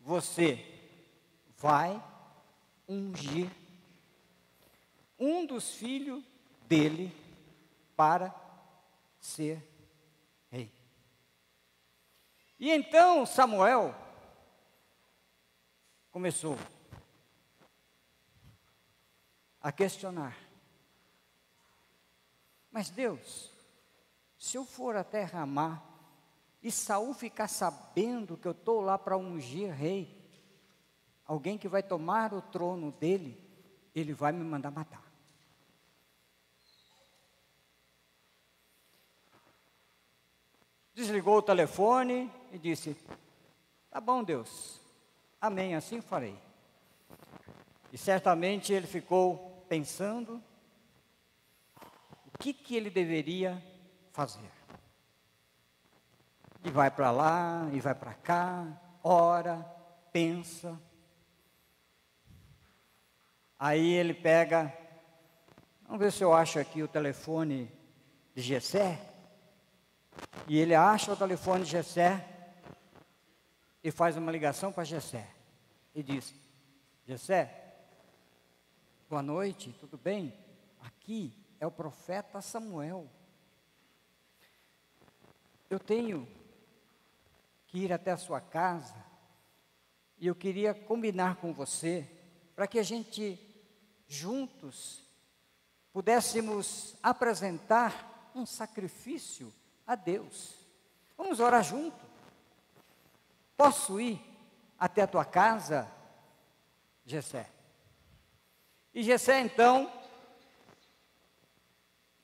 você 0.00 0.58
vai 1.58 2.02
ungir 2.92 3.50
um 5.18 5.46
dos 5.46 5.74
filhos 5.74 6.22
dele 6.66 7.12
para 7.96 8.34
ser 9.20 9.72
e 12.62 12.70
então 12.70 13.26
Samuel 13.26 13.92
começou 16.12 16.56
a 19.60 19.72
questionar. 19.72 20.38
Mas 22.70 22.88
Deus, 22.88 23.50
se 24.38 24.56
eu 24.56 24.64
for 24.64 24.94
até 24.94 25.24
Ramá 25.24 25.82
e 26.62 26.70
Saul 26.70 27.12
ficar 27.14 27.48
sabendo 27.48 28.36
que 28.36 28.46
eu 28.46 28.52
estou 28.52 28.80
lá 28.80 28.96
para 28.96 29.18
ungir 29.18 29.72
rei, 29.72 30.21
alguém 31.26 31.56
que 31.56 31.68
vai 31.68 31.82
tomar 31.82 32.32
o 32.32 32.42
trono 32.42 32.92
dele, 32.92 33.38
ele 33.94 34.12
vai 34.12 34.32
me 34.32 34.44
mandar 34.44 34.70
matar. 34.70 35.02
Desligou 40.94 41.38
o 41.38 41.42
telefone, 41.42 42.30
e 42.52 42.58
disse: 42.58 42.96
Tá 43.90 44.00
bom, 44.00 44.22
Deus, 44.22 44.80
amém, 45.40 45.74
assim 45.74 46.00
farei. 46.00 46.38
E 47.90 47.98
certamente 47.98 48.72
ele 48.72 48.86
ficou 48.86 49.64
pensando 49.68 50.42
o 52.26 52.38
que, 52.38 52.52
que 52.52 52.76
ele 52.76 52.90
deveria 52.90 53.62
fazer. 54.12 54.50
E 56.64 56.70
vai 56.70 56.90
para 56.90 57.10
lá, 57.10 57.68
e 57.72 57.80
vai 57.80 57.94
para 57.94 58.14
cá, 58.14 58.66
ora, 59.02 59.58
pensa. 60.12 60.78
Aí 63.64 63.92
ele 63.92 64.12
pega, 64.12 64.76
vamos 65.84 66.00
ver 66.00 66.10
se 66.10 66.24
eu 66.24 66.32
acho 66.32 66.58
aqui 66.58 66.82
o 66.82 66.88
telefone 66.88 67.70
de 68.34 68.42
Gessé. 68.42 68.98
E 70.48 70.58
ele 70.58 70.74
acha 70.74 71.12
o 71.12 71.16
telefone 71.16 71.62
de 71.62 71.70
Gessé 71.70 72.54
e 73.80 73.92
faz 73.92 74.16
uma 74.16 74.32
ligação 74.32 74.72
para 74.72 74.82
Jessé 74.82 75.28
e 75.94 76.02
diz: 76.02 76.34
Jessé, 77.06 77.76
boa 79.08 79.22
noite, 79.22 79.72
tudo 79.78 79.96
bem? 79.96 80.34
Aqui 80.80 81.32
é 81.60 81.66
o 81.66 81.70
profeta 81.70 82.40
Samuel. 82.40 83.08
Eu 85.70 85.78
tenho 85.78 86.26
que 87.68 87.78
ir 87.78 87.92
até 87.92 88.10
a 88.10 88.16
sua 88.16 88.40
casa 88.40 88.96
e 90.18 90.26
eu 90.26 90.34
queria 90.34 90.74
combinar 90.74 91.36
com 91.36 91.52
você 91.54 92.10
para 92.56 92.66
que 92.66 92.80
a 92.80 92.82
gente 92.82 93.51
juntos 94.12 95.02
pudéssemos 95.92 96.94
apresentar 97.02 98.30
um 98.34 98.44
sacrifício 98.44 99.52
a 99.86 99.94
Deus. 99.94 100.54
Vamos 101.16 101.40
orar 101.40 101.62
juntos. 101.62 102.00
Posso 103.56 104.00
ir 104.00 104.20
até 104.78 105.02
a 105.02 105.06
tua 105.06 105.24
casa, 105.24 105.90
Gessé? 107.04 107.48
E 108.92 109.02
Gessé 109.02 109.40
então, 109.40 109.90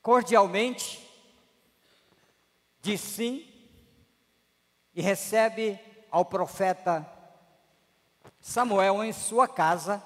cordialmente, 0.03 1.07
diz 2.81 3.01
sim 3.01 3.47
e 4.95 5.01
recebe 5.01 5.79
ao 6.11 6.25
profeta 6.25 7.07
Samuel 8.41 9.05
em 9.05 9.13
sua 9.13 9.47
casa. 9.47 10.03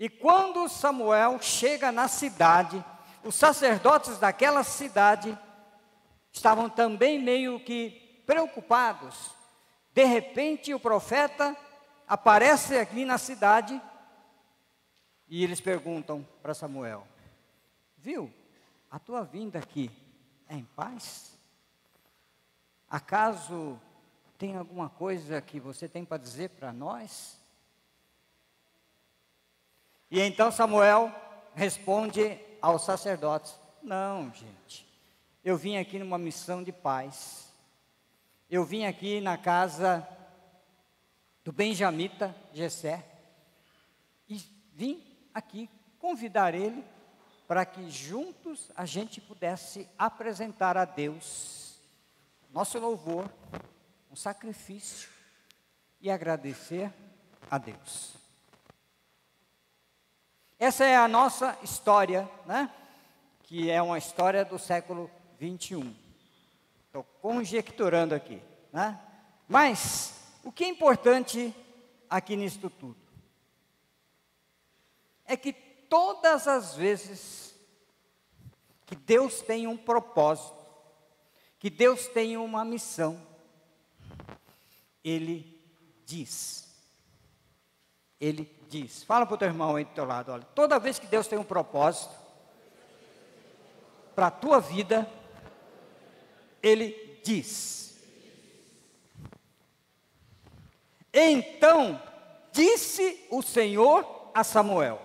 E 0.00 0.08
quando 0.08 0.68
Samuel 0.68 1.40
chega 1.40 1.92
na 1.92 2.08
cidade, 2.08 2.84
os 3.22 3.36
sacerdotes 3.36 4.18
daquela 4.18 4.64
cidade 4.64 5.38
estavam 6.32 6.68
também 6.68 7.22
meio 7.22 7.60
que 7.60 8.22
preocupados 8.26 9.38
de 9.92 10.04
repente, 10.04 10.72
o 10.72 10.80
profeta 10.80 11.56
aparece 12.06 12.78
aqui 12.78 13.04
na 13.04 13.18
cidade 13.18 13.80
e 15.28 15.42
eles 15.42 15.60
perguntam 15.60 16.26
para 16.40 16.54
Samuel: 16.54 17.06
Viu, 17.98 18.32
a 18.90 18.98
tua 18.98 19.24
vinda 19.24 19.58
aqui 19.58 19.90
é 20.48 20.54
em 20.54 20.64
paz? 20.64 21.36
Acaso 22.88 23.80
tem 24.38 24.56
alguma 24.56 24.88
coisa 24.88 25.40
que 25.40 25.58
você 25.58 25.88
tem 25.88 26.04
para 26.04 26.18
dizer 26.18 26.50
para 26.50 26.72
nós? 26.72 27.39
E 30.10 30.20
então 30.20 30.50
Samuel 30.50 31.14
responde 31.54 32.38
aos 32.60 32.84
sacerdotes: 32.84 33.54
Não, 33.82 34.32
gente, 34.32 34.86
eu 35.44 35.56
vim 35.56 35.76
aqui 35.76 35.98
numa 35.98 36.18
missão 36.18 36.62
de 36.62 36.72
paz. 36.72 37.48
Eu 38.50 38.64
vim 38.64 38.84
aqui 38.84 39.20
na 39.20 39.38
casa 39.38 40.06
do 41.44 41.52
Benjamita 41.52 42.34
Gessé 42.52 43.06
e 44.28 44.42
vim 44.74 45.02
aqui 45.32 45.70
convidar 45.98 46.54
ele 46.54 46.84
para 47.46 47.64
que 47.64 47.88
juntos 47.88 48.70
a 48.74 48.84
gente 48.84 49.20
pudesse 49.20 49.88
apresentar 49.96 50.76
a 50.76 50.84
Deus 50.84 51.60
nosso 52.52 52.78
louvor, 52.78 53.30
um 54.10 54.16
sacrifício 54.16 55.08
e 56.00 56.10
agradecer 56.10 56.92
a 57.48 57.58
Deus. 57.58 58.19
Essa 60.60 60.84
é 60.84 60.94
a 60.94 61.08
nossa 61.08 61.58
história, 61.62 62.30
né? 62.44 62.70
Que 63.44 63.70
é 63.70 63.80
uma 63.80 63.96
história 63.96 64.44
do 64.44 64.58
século 64.58 65.10
21. 65.38 65.96
Estou 66.84 67.02
conjecturando 67.22 68.14
aqui, 68.14 68.42
né? 68.70 69.00
Mas 69.48 70.12
o 70.44 70.52
que 70.52 70.64
é 70.64 70.68
importante 70.68 71.54
aqui 72.10 72.36
nisto 72.36 72.68
tudo 72.68 72.98
é 75.24 75.34
que 75.34 75.54
todas 75.54 76.46
as 76.46 76.74
vezes 76.74 77.54
que 78.84 78.94
Deus 78.94 79.40
tem 79.40 79.66
um 79.66 79.78
propósito, 79.78 80.62
que 81.58 81.70
Deus 81.70 82.06
tem 82.08 82.36
uma 82.36 82.66
missão, 82.66 83.18
Ele 85.02 85.58
diz. 86.04 86.68
Ele 88.20 88.59
diz. 88.70 89.02
Fala 89.02 89.26
para 89.26 89.34
o 89.34 89.38
teu 89.38 89.48
irmão 89.48 89.74
aí 89.74 89.84
do 89.84 89.90
teu 89.90 90.04
lado, 90.04 90.32
olha. 90.32 90.44
Toda 90.54 90.78
vez 90.78 90.98
que 90.98 91.06
Deus 91.06 91.26
tem 91.26 91.38
um 91.38 91.44
propósito 91.44 92.14
para 94.14 94.28
a 94.28 94.30
tua 94.30 94.60
vida, 94.60 95.10
Ele 96.62 97.20
diz. 97.24 98.00
Então 101.12 102.00
disse 102.52 103.26
o 103.30 103.42
Senhor 103.42 104.30
a 104.32 104.44
Samuel: 104.44 105.02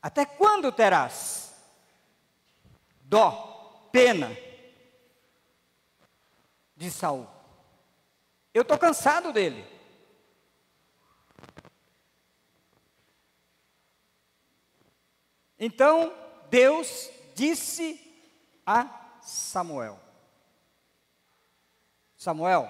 Até 0.00 0.24
quando 0.24 0.70
terás 0.70 1.54
dó, 3.02 3.88
pena 3.90 4.34
de 6.76 6.88
Saul? 6.88 7.26
Eu 8.54 8.62
estou 8.62 8.78
cansado 8.78 9.32
dele. 9.32 9.71
Então 15.64 16.12
Deus 16.50 17.08
disse 17.36 17.96
a 18.66 19.20
Samuel: 19.22 19.96
Samuel, 22.16 22.68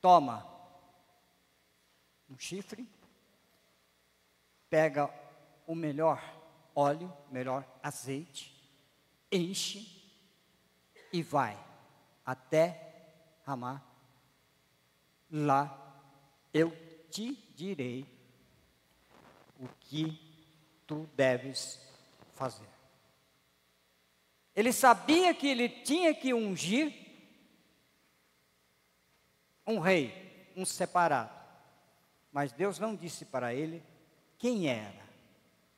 toma 0.00 0.44
um 2.28 2.36
chifre, 2.36 2.88
pega 4.68 5.08
o 5.64 5.76
melhor 5.76 6.20
óleo, 6.74 7.16
melhor 7.30 7.64
azeite, 7.84 8.68
enche 9.30 10.10
e 11.12 11.22
vai 11.22 11.56
até 12.26 13.12
Ramá. 13.44 13.80
Lá 15.30 16.02
eu 16.52 16.72
te 17.10 17.36
direi 17.54 18.13
o 19.64 19.68
que 19.80 20.18
tu 20.86 21.08
deves 21.16 21.80
fazer. 22.34 22.68
Ele 24.54 24.72
sabia 24.72 25.34
que 25.34 25.48
ele 25.48 25.68
tinha 25.68 26.14
que 26.14 26.32
ungir 26.32 26.94
um 29.66 29.78
rei, 29.78 30.52
um 30.54 30.64
separado. 30.64 31.32
Mas 32.30 32.52
Deus 32.52 32.78
não 32.78 32.94
disse 32.94 33.24
para 33.24 33.54
ele 33.54 33.82
quem 34.38 34.68
era. 34.68 35.02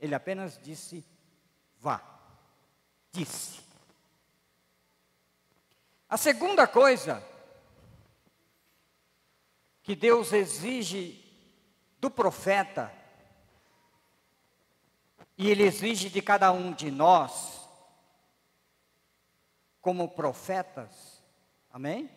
Ele 0.01 0.15
apenas 0.15 0.59
disse: 0.63 1.05
vá. 1.79 2.03
Disse. 3.13 3.61
A 6.09 6.17
segunda 6.17 6.67
coisa 6.67 7.23
que 9.83 9.95
Deus 9.95 10.33
exige 10.33 11.25
do 11.99 12.11
profeta 12.11 12.93
e 15.37 15.51
Ele 15.51 15.65
exige 15.65 16.09
de 16.09 16.23
cada 16.23 16.51
um 16.51 16.73
de 16.73 16.91
nós, 16.91 17.69
como 19.81 20.09
profetas, 20.09 21.23
amém? 21.71 22.11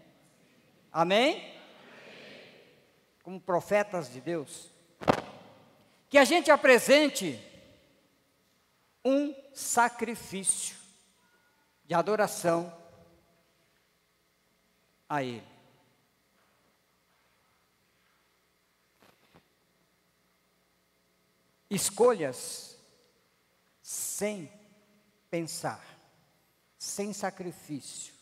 Amém? 0.91 1.53
Como 3.21 3.39
profetas 3.39 4.11
de 4.11 4.21
Deus, 4.21 4.71
que 6.09 6.17
a 6.17 6.23
gente 6.23 6.49
apresente 6.49 7.39
um 9.03 9.35
sacrifício 9.53 10.77
de 11.85 11.93
adoração 11.93 12.75
a 15.07 15.23
Ele. 15.23 15.47
Escolhas 21.69 22.68
sem 24.19 24.51
pensar, 25.29 25.81
sem 26.77 27.13
sacrifício, 27.13 28.13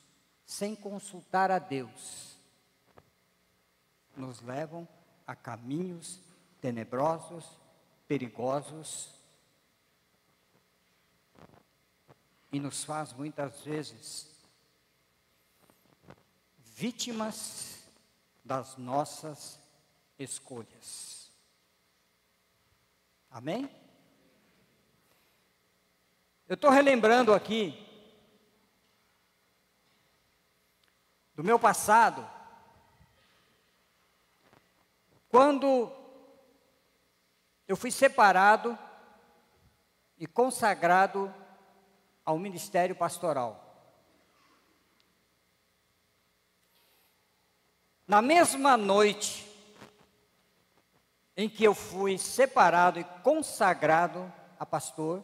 sem 0.46 0.76
consultar 0.76 1.50
a 1.50 1.58
Deus, 1.58 2.38
nos 4.16 4.40
levam 4.42 4.88
a 5.26 5.36
caminhos 5.36 6.20
tenebrosos, 6.62 7.44
perigosos 8.08 9.10
e 12.52 12.60
nos 12.60 12.84
faz 12.84 13.12
muitas 13.14 13.62
vezes 13.62 14.30
vítimas 16.60 17.80
das 18.46 18.78
nossas 18.78 19.60
escolhas. 20.20 21.32
Amém? 23.32 23.87
Eu 26.48 26.54
estou 26.54 26.70
relembrando 26.70 27.34
aqui 27.34 27.86
do 31.36 31.44
meu 31.44 31.60
passado, 31.60 32.26
quando 35.28 35.92
eu 37.68 37.76
fui 37.76 37.92
separado 37.92 38.80
e 40.18 40.26
consagrado 40.26 41.34
ao 42.24 42.40
ministério 42.40 42.96
pastoral. 42.96 43.64
Na 48.08 48.22
mesma 48.22 48.78
noite 48.78 49.46
em 51.36 51.50
que 51.50 51.66
eu 51.66 51.76
fui 51.76 52.18
separado 52.18 53.02
e 53.02 53.04
consagrado 53.22 54.34
a 54.58 54.66
pastor, 54.66 55.22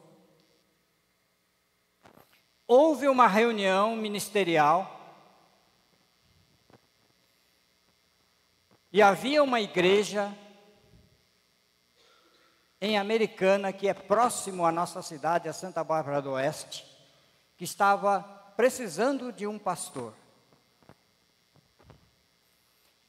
houve 2.68 3.08
uma 3.08 3.28
reunião 3.28 3.96
ministerial 3.96 4.90
e 8.92 9.02
havia 9.02 9.44
uma 9.44 9.60
igreja 9.60 10.36
em 12.80 12.98
Americana, 12.98 13.72
que 13.72 13.88
é 13.88 13.94
próximo 13.94 14.66
à 14.66 14.72
nossa 14.72 15.02
cidade, 15.02 15.48
a 15.48 15.54
Santa 15.54 15.84
Bárbara 15.84 16.22
do 16.22 16.32
Oeste, 16.32 16.86
que 17.58 17.64
estava 17.64 18.22
precisando 18.56 19.32
de 19.32 19.48
um 19.48 19.58
pastor. 19.58 20.14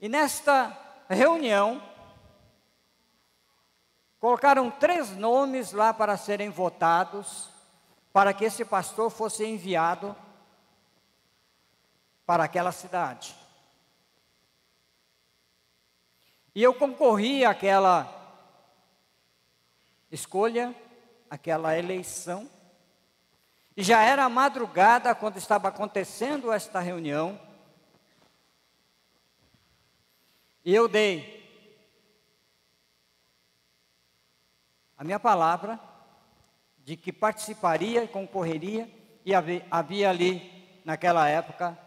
E 0.00 0.08
nesta 0.08 0.76
reunião, 1.08 1.82
colocaram 4.20 4.70
três 4.70 5.10
nomes 5.16 5.72
lá 5.72 5.92
para 5.92 6.16
serem 6.16 6.50
votados 6.50 7.53
para 8.14 8.32
que 8.32 8.44
esse 8.44 8.64
pastor 8.64 9.10
fosse 9.10 9.44
enviado 9.44 10.14
para 12.24 12.44
aquela 12.44 12.70
cidade. 12.70 13.34
E 16.54 16.62
eu 16.62 16.72
concorri 16.72 17.44
àquela 17.44 18.08
escolha, 20.12 20.72
àquela 21.28 21.76
eleição. 21.76 22.48
E 23.76 23.82
já 23.82 24.00
era 24.02 24.28
madrugada 24.28 25.12
quando 25.12 25.36
estava 25.36 25.66
acontecendo 25.66 26.52
esta 26.52 26.78
reunião. 26.78 27.36
E 30.64 30.72
eu 30.72 30.86
dei 30.86 31.42
a 34.96 35.02
minha 35.02 35.18
palavra 35.18 35.93
de 36.84 36.96
que 36.96 37.12
participaria, 37.12 38.06
concorreria, 38.06 38.88
e 39.24 39.34
havia, 39.34 39.66
havia 39.70 40.10
ali, 40.10 40.80
naquela 40.84 41.26
época, 41.26 41.78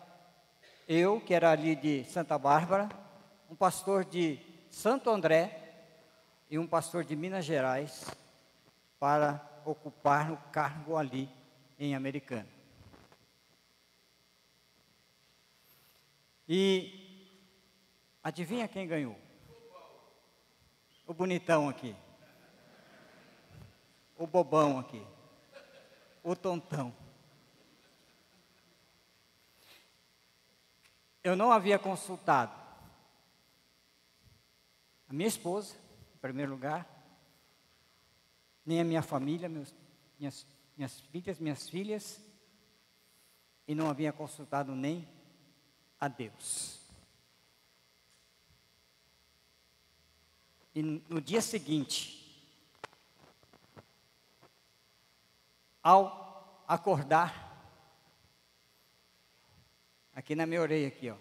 eu, 0.87 1.21
que 1.21 1.33
era 1.33 1.51
ali 1.51 1.75
de 1.75 2.03
Santa 2.05 2.37
Bárbara, 2.37 2.89
um 3.49 3.55
pastor 3.55 4.03
de 4.03 4.39
Santo 4.71 5.09
André 5.09 5.85
e 6.49 6.57
um 6.57 6.65
pastor 6.65 7.03
de 7.03 7.15
Minas 7.15 7.45
Gerais, 7.45 8.05
para 8.99 9.39
ocupar 9.63 10.31
o 10.31 10.37
cargo 10.51 10.97
ali 10.97 11.29
em 11.77 11.93
Americana. 11.93 12.47
E 16.49 17.29
adivinha 18.23 18.67
quem 18.67 18.87
ganhou? 18.87 19.15
O 21.05 21.13
bonitão 21.13 21.69
aqui. 21.69 21.95
O 24.17 24.25
bobão 24.25 24.79
aqui. 24.79 25.05
O 26.23 26.35
tontão. 26.35 26.93
Eu 31.23 31.35
não 31.35 31.51
havia 31.51 31.77
consultado 31.77 32.67
a 35.09 35.13
minha 35.13 35.27
esposa, 35.27 35.75
em 36.15 36.17
primeiro 36.19 36.51
lugar, 36.51 36.85
nem 38.65 38.81
a 38.81 38.83
minha 38.83 39.01
família, 39.01 39.47
meus, 39.47 39.73
minhas, 40.19 40.45
minhas 40.75 40.99
filhas, 40.99 41.39
minhas 41.39 41.69
filhas, 41.69 42.21
e 43.65 43.73
não 43.73 43.89
havia 43.89 44.11
consultado 44.11 44.75
nem 44.75 45.07
a 45.99 46.07
Deus. 46.07 46.81
E 50.75 50.81
no 50.81 51.21
dia 51.21 51.41
seguinte, 51.41 52.16
ao 55.87 56.65
acordar, 56.67 57.33
aqui 60.13 60.35
na 60.35 60.45
minha 60.45 60.59
orelha 60.59 60.89
aqui, 60.89 61.09
ó. 61.09 61.15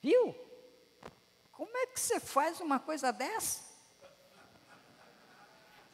Viu? 0.00 0.34
Como 1.52 1.76
é 1.76 1.86
que 1.88 2.00
você 2.00 2.18
faz 2.18 2.62
uma 2.62 2.80
coisa 2.80 3.12
dessa? 3.12 3.62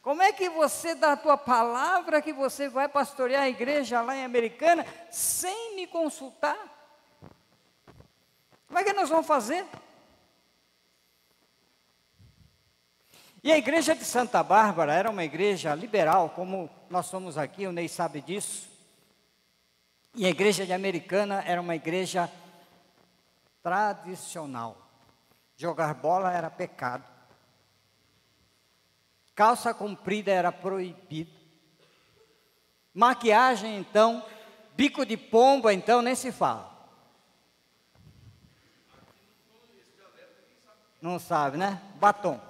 Como 0.01 0.21
é 0.21 0.31
que 0.31 0.47
você 0.47 0.95
dá 0.95 1.11
a 1.11 1.17
tua 1.17 1.37
palavra 1.37 2.21
que 2.21 2.31
você 2.31 2.69
vai 2.69 2.87
pastorear 2.87 3.43
a 3.43 3.49
igreja 3.49 3.99
lá 3.99 4.15
em 4.15 4.23
Americana 4.23 4.85
sem 5.11 5.75
me 5.75 5.85
consultar? 5.85 6.57
Como 8.67 8.79
é 8.79 8.85
que 8.85 8.93
nós 8.93 9.09
vamos 9.09 9.27
fazer? 9.27 9.67
E 13.47 13.51
a 13.53 13.57
igreja 13.57 13.95
de 13.95 14.03
Santa 14.03 14.43
Bárbara 14.43 14.93
era 14.93 15.09
uma 15.09 15.23
igreja 15.23 15.73
liberal, 15.73 16.31
como 16.31 16.69
nós 16.89 17.05
somos 17.05 17.37
aqui, 17.37 17.65
o 17.65 17.71
Ney 17.71 17.87
sabe 17.87 18.19
disso. 18.19 18.69
E 20.13 20.25
a 20.25 20.29
igreja 20.29 20.65
de 20.65 20.73
Americana 20.73 21.41
era 21.47 21.61
uma 21.61 21.73
igreja 21.73 22.29
tradicional. 23.63 24.75
Jogar 25.55 25.93
bola 25.93 26.29
era 26.29 26.49
pecado. 26.49 27.05
Calça 29.33 29.73
comprida 29.73 30.29
era 30.29 30.51
proibido. 30.51 31.31
Maquiagem, 32.93 33.77
então, 33.77 34.25
bico 34.75 35.05
de 35.05 35.15
pomba, 35.15 35.73
então, 35.73 36.01
nem 36.01 36.15
se 36.15 36.33
fala. 36.33 36.69
Não 41.01 41.17
sabe, 41.17 41.55
né? 41.55 41.81
Batom. 41.95 42.46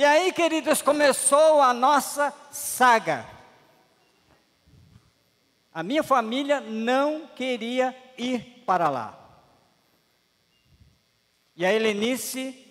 E 0.00 0.04
aí, 0.06 0.32
queridos, 0.32 0.80
começou 0.80 1.60
a 1.60 1.74
nossa 1.74 2.32
saga. 2.50 3.28
A 5.74 5.82
minha 5.82 6.02
família 6.02 6.58
não 6.58 7.26
queria 7.26 7.94
ir 8.16 8.64
para 8.64 8.88
lá. 8.88 9.14
E 11.54 11.66
a 11.66 11.70
Helenice 11.74 12.66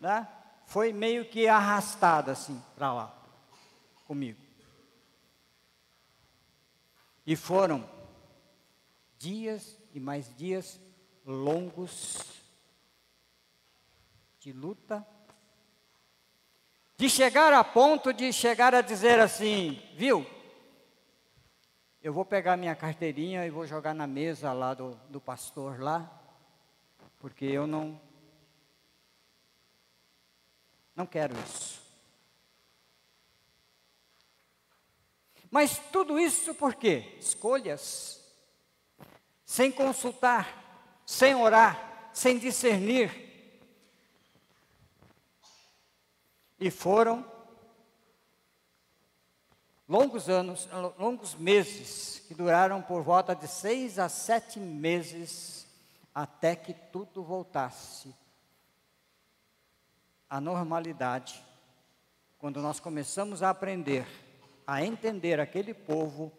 né, 0.00 0.26
foi 0.66 0.92
meio 0.92 1.24
que 1.26 1.46
arrastada 1.46 2.32
assim 2.32 2.60
para 2.74 2.92
lá, 2.92 3.16
comigo. 4.04 4.40
E 7.24 7.36
foram 7.36 7.88
dias 9.16 9.78
e 9.92 10.00
mais 10.00 10.36
dias 10.36 10.80
longos 11.24 12.42
de 14.40 14.50
luta 14.52 15.06
de 16.96 17.08
chegar 17.08 17.52
a 17.52 17.64
ponto 17.64 18.12
de 18.12 18.32
chegar 18.32 18.74
a 18.74 18.80
dizer 18.80 19.18
assim, 19.18 19.82
viu? 19.96 20.26
Eu 22.00 22.12
vou 22.12 22.24
pegar 22.24 22.56
minha 22.56 22.74
carteirinha 22.74 23.46
e 23.46 23.50
vou 23.50 23.66
jogar 23.66 23.94
na 23.94 24.06
mesa 24.06 24.52
lá 24.52 24.74
do, 24.74 24.94
do 25.08 25.20
pastor 25.20 25.80
lá, 25.80 26.10
porque 27.18 27.44
eu 27.46 27.66
não 27.66 28.00
não 30.94 31.06
quero 31.06 31.34
isso. 31.40 31.82
Mas 35.50 35.78
tudo 35.90 36.18
isso 36.18 36.54
por 36.54 36.74
quê? 36.74 37.16
Escolhas. 37.18 38.20
Sem 39.44 39.70
consultar, 39.70 41.00
sem 41.06 41.34
orar, 41.34 42.10
sem 42.12 42.38
discernir, 42.38 43.23
E 46.64 46.70
foram 46.70 47.22
longos 49.86 50.30
anos, 50.30 50.66
longos 50.98 51.34
meses, 51.34 52.20
que 52.26 52.34
duraram 52.34 52.80
por 52.80 53.02
volta 53.02 53.36
de 53.36 53.46
seis 53.46 53.98
a 53.98 54.08
sete 54.08 54.58
meses, 54.58 55.66
até 56.14 56.56
que 56.56 56.72
tudo 56.72 57.22
voltasse 57.22 58.14
à 60.26 60.40
normalidade. 60.40 61.44
Quando 62.38 62.62
nós 62.62 62.80
começamos 62.80 63.42
a 63.42 63.50
aprender, 63.50 64.06
a 64.66 64.82
entender 64.82 65.40
aquele 65.40 65.74
povo 65.74 66.32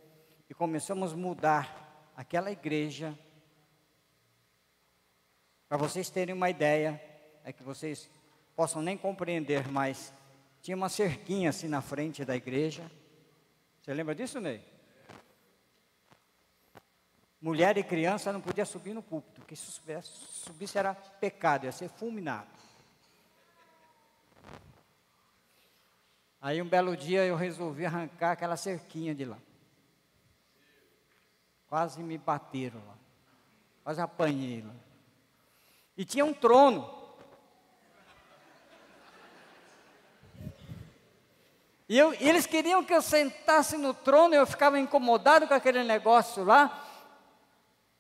e 0.50 0.56
começamos 0.56 1.14
a 1.14 1.16
mudar 1.16 2.12
aquela 2.18 2.52
igreja, 2.52 3.16
para 5.70 5.78
vocês 5.78 6.10
terem 6.10 6.34
uma 6.34 6.50
ideia, 6.50 7.00
é 7.44 7.54
que 7.54 7.62
vocês 7.62 8.10
possam 8.56 8.82
nem 8.82 8.98
compreender, 8.98 9.68
mas 9.68 10.14
tinha 10.62 10.78
uma 10.78 10.90
cerquinha 10.90 11.50
assim 11.50 11.68
na 11.68 11.82
frente 11.82 12.24
da 12.24 12.36
igreja. 12.36 12.90
Você 13.82 13.94
lembra 13.94 14.16
disso, 14.16 14.40
Ney? 14.40 14.64
Mulher 17.40 17.78
e 17.78 17.84
criança 17.84 18.34
não 18.34 18.42
podia 18.42 18.66
subir 18.66 18.94
no 18.94 19.04
púlpito, 19.04 19.42
porque 19.42 19.56
se 19.56 19.80
subisse 20.02 20.78
era 20.78 20.96
pecado, 20.96 21.66
ia 21.66 21.72
ser 21.72 21.90
fulminado. 21.90 22.50
Aí 26.42 26.62
um 26.62 26.68
belo 26.68 26.96
dia 26.96 27.26
eu 27.26 27.36
resolvi 27.36 27.86
arrancar 27.86 28.32
aquela 28.32 28.58
cerquinha 28.58 29.14
de 29.14 29.26
lá. 29.26 29.38
Quase 31.68 32.02
me 32.02 32.18
bateram 32.18 32.80
lá. 32.86 32.96
Quase 33.84 34.02
apanhei 34.02 34.62
lá. 34.62 34.74
E 35.98 36.06
tinha 36.06 36.26
um 36.26 36.34
trono. 36.34 37.05
E, 41.88 41.98
eu, 41.98 42.14
e 42.14 42.28
eles 42.28 42.46
queriam 42.48 42.84
que 42.84 42.94
eu 42.94 43.02
sentasse 43.02 43.78
no 43.78 43.94
trono, 43.94 44.34
eu 44.34 44.46
ficava 44.48 44.80
incomodado 44.80 45.48
com 45.48 45.54
aquele 45.54 45.84
negócio 45.84 46.44
lá. 46.44 46.84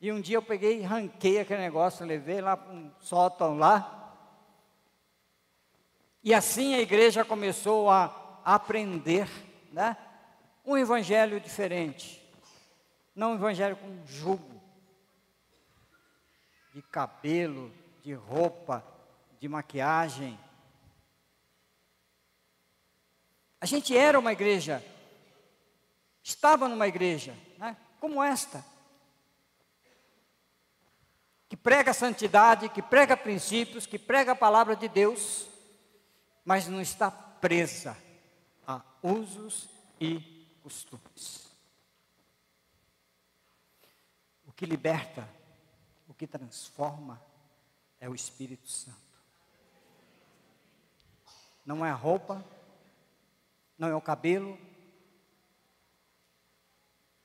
E 0.01 0.11
um 0.11 0.19
dia 0.19 0.37
eu 0.37 0.41
peguei 0.41 0.79
e 0.79 0.83
ranquei 0.83 1.39
aquele 1.39 1.61
negócio, 1.61 2.05
levei 2.05 2.41
lá 2.41 2.57
para 2.57 2.73
um 2.73 2.91
sótão 2.99 3.57
lá. 3.57 4.13
E 6.23 6.33
assim 6.33 6.73
a 6.73 6.81
igreja 6.81 7.23
começou 7.23 7.89
a 7.89 8.41
aprender, 8.43 9.29
né? 9.71 9.95
Um 10.65 10.75
evangelho 10.75 11.39
diferente. 11.39 12.23
Não 13.15 13.31
um 13.31 13.35
evangelho 13.35 13.75
com 13.75 14.05
jugo. 14.07 14.61
De 16.73 16.81
cabelo, 16.81 17.71
de 18.01 18.13
roupa, 18.13 18.83
de 19.39 19.47
maquiagem. 19.47 20.37
A 23.65 23.67
gente 23.67 23.97
era 23.97 24.19
uma 24.19 24.31
igreja, 24.31 24.85
estava 26.21 26.69
numa 26.69 26.87
igreja, 26.87 27.35
né, 27.57 27.75
como 27.99 28.21
esta, 28.21 28.63
que 31.49 31.57
prega 31.57 31.91
santidade, 31.91 32.69
que 32.69 32.79
prega 32.79 33.17
princípios, 33.17 33.87
que 33.87 33.97
prega 33.97 34.33
a 34.33 34.35
palavra 34.35 34.75
de 34.75 34.87
Deus, 34.87 35.47
mas 36.45 36.67
não 36.67 36.79
está 36.79 37.09
presa 37.09 37.97
a 38.67 38.83
usos 39.01 39.67
e 39.99 40.19
costumes. 40.61 41.49
O 44.45 44.51
que 44.51 44.67
liberta, 44.67 45.27
o 46.07 46.13
que 46.13 46.27
transforma 46.27 47.19
é 47.99 48.07
o 48.07 48.13
Espírito 48.13 48.69
Santo. 48.69 48.99
Não 51.65 51.83
é 51.83 51.89
a 51.89 51.95
roupa, 51.95 52.45
não 53.77 53.87
é 53.87 53.95
o 53.95 54.01
cabelo, 54.01 54.57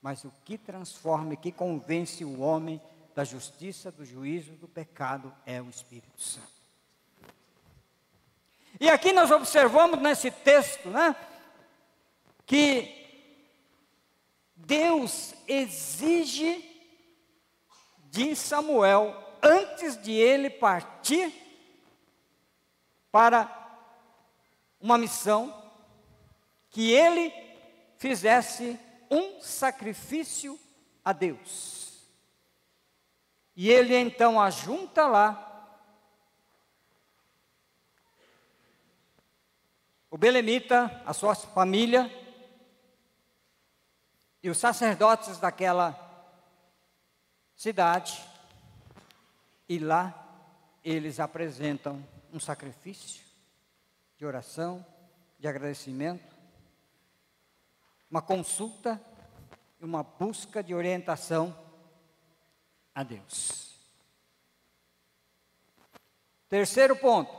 mas 0.02 0.24
o 0.24 0.32
que 0.44 0.56
transforma 0.56 1.34
e 1.34 1.36
que 1.36 1.52
convence 1.52 2.24
o 2.24 2.40
homem 2.40 2.80
da 3.14 3.24
justiça, 3.24 3.90
do 3.92 4.04
juízo, 4.04 4.52
do 4.52 4.66
pecado 4.68 5.34
é 5.44 5.60
o 5.60 5.68
Espírito 5.68 6.20
Santo. 6.20 6.60
E 8.80 8.88
aqui 8.88 9.12
nós 9.12 9.30
observamos 9.30 10.00
nesse 10.00 10.30
texto, 10.30 10.88
né, 10.88 11.14
que 12.46 12.96
Deus 14.56 15.34
exige 15.46 16.66
de 18.10 18.34
Samuel, 18.34 19.14
antes 19.42 20.00
de 20.02 20.12
ele 20.12 20.48
partir 20.48 21.32
para 23.10 23.56
uma 24.80 24.96
missão, 24.96 25.59
que 26.70 26.92
ele 26.92 27.33
fizesse 27.98 28.78
um 29.11 29.40
sacrifício 29.42 30.59
a 31.04 31.12
Deus. 31.12 32.00
E 33.56 33.68
ele 33.68 33.96
então 33.96 34.40
ajunta 34.40 35.06
lá 35.06 35.46
o 40.11 40.16
belemita, 40.16 41.02
a 41.06 41.12
sua 41.12 41.35
família, 41.35 42.11
e 44.42 44.48
os 44.48 44.59
sacerdotes 44.59 45.38
daquela 45.38 45.94
cidade, 47.54 48.24
e 49.68 49.78
lá 49.78 50.14
eles 50.83 51.20
apresentam 51.20 52.02
um 52.33 52.40
sacrifício 52.40 53.22
de 54.16 54.24
oração, 54.24 54.85
de 55.38 55.46
agradecimento, 55.46 56.29
uma 58.10 58.20
consulta 58.20 59.00
e 59.80 59.84
uma 59.84 60.02
busca 60.02 60.62
de 60.62 60.74
orientação 60.74 61.56
a 62.94 63.02
Deus. 63.02 63.78
Terceiro 66.48 66.96
ponto. 66.96 67.38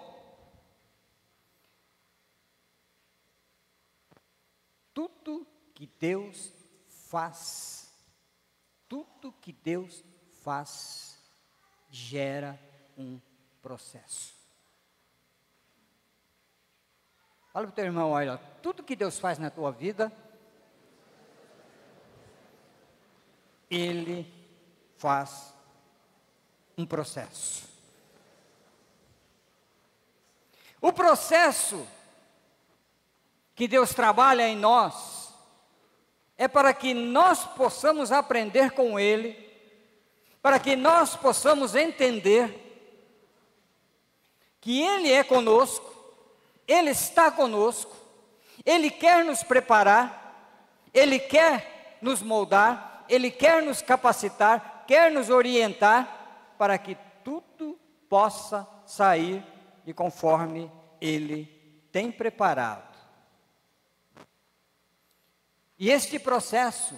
Tudo 4.93 5.45
que 5.75 5.86
Deus 5.99 6.53
faz, 7.10 7.93
tudo 8.88 9.34
que 9.34 9.51
Deus 9.51 10.03
faz, 10.41 11.19
gera 11.89 12.57
um 12.97 13.19
processo. 13.62 14.34
Fala 17.51 17.67
para 17.67 17.73
o 17.73 17.75
teu 17.75 17.86
irmão, 17.86 18.12
olha, 18.12 18.38
tudo 18.62 18.84
que 18.84 18.95
Deus 18.95 19.19
faz 19.19 19.38
na 19.38 19.49
tua 19.49 19.71
vida, 19.71 20.10
Ele 23.71 24.31
faz 24.97 25.53
um 26.77 26.86
processo. 26.86 27.63
O 30.81 30.91
processo 30.91 31.88
que 33.55 33.67
Deus 33.67 33.93
trabalha 33.93 34.47
em 34.47 34.57
nós, 34.57 35.34
é 36.36 36.47
para 36.47 36.73
que 36.73 36.93
nós 36.93 37.45
possamos 37.45 38.12
aprender 38.12 38.71
com 38.71 38.99
Ele, 38.99 39.38
para 40.41 40.60
que 40.60 40.75
nós 40.75 41.15
possamos 41.15 41.75
entender 41.75 42.57
que 44.60 44.81
Ele 44.81 45.12
é 45.12 45.23
conosco, 45.23 45.93
Ele 46.67 46.89
está 46.89 47.29
conosco, 47.29 47.95
Ele 48.65 48.89
quer 48.89 49.23
nos 49.23 49.43
preparar, 49.43 50.57
Ele 50.91 51.19
quer 51.19 51.99
nos 52.01 52.23
moldar, 52.23 52.90
Ele 53.12 53.30
quer 53.30 53.62
nos 53.62 53.82
capacitar, 53.82 54.86
quer 54.88 55.12
nos 55.12 55.30
orientar, 55.30 56.56
para 56.58 56.78
que 56.78 56.95
tudo 57.26 57.78
possa 58.08 58.65
sair 58.86 59.43
de 59.84 59.93
conforme 59.93 60.71
Ele 61.02 61.43
tem 61.91 62.10
preparado. 62.10 62.97
E 65.78 65.89
este 65.89 66.17
processo, 66.19 66.95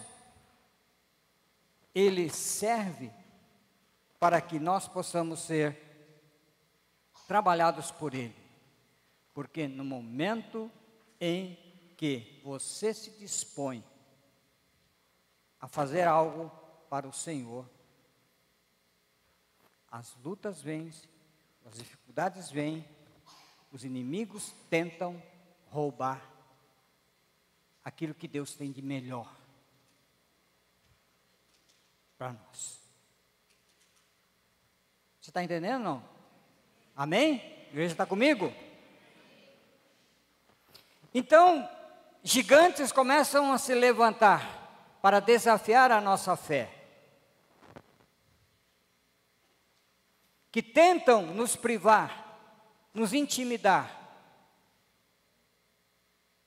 ele 1.95 2.29
serve 2.29 3.09
para 4.19 4.39
que 4.39 4.59
nós 4.59 4.87
possamos 4.87 5.39
ser 5.39 5.75
trabalhados 7.27 7.89
por 7.89 8.13
Ele. 8.13 8.35
Porque 9.33 9.67
no 9.67 9.83
momento 9.83 10.69
em 11.19 11.57
que 11.97 12.39
você 12.43 12.93
se 12.93 13.09
dispõe 13.17 13.83
a 15.63 15.67
fazer 15.69 16.05
algo 16.05 16.51
para 16.89 17.07
o 17.07 17.13
Senhor, 17.13 17.65
as 19.89 20.13
lutas 20.17 20.61
vêm, 20.61 20.91
as 21.65 21.75
dificuldades 21.75 22.51
vêm, 22.51 22.85
os 23.71 23.85
inimigos 23.85 24.53
tentam 24.69 25.23
roubar 25.69 26.21
aquilo 27.81 28.13
que 28.13 28.27
Deus 28.27 28.55
tem 28.55 28.73
de 28.73 28.81
melhor 28.81 29.33
para 32.17 32.33
nós. 32.33 32.81
Você 35.21 35.29
está 35.29 35.41
entendendo 35.41 35.81
não? 35.81 36.03
Amém? 36.93 37.35
A 37.67 37.69
igreja 37.69 37.93
está 37.93 38.05
comigo? 38.05 38.53
Então, 41.13 41.69
gigantes 42.21 42.91
começam 42.91 43.53
a 43.53 43.57
se 43.57 43.73
levantar 43.73 44.62
para 45.03 45.19
desafiar 45.19 45.91
a 45.91 45.99
nossa 45.99 46.33
fé. 46.37 46.73
Que 50.49 50.63
tentam 50.63 51.23
nos 51.23 51.57
privar, 51.57 52.39
nos 52.93 53.11
intimidar, 53.11 53.99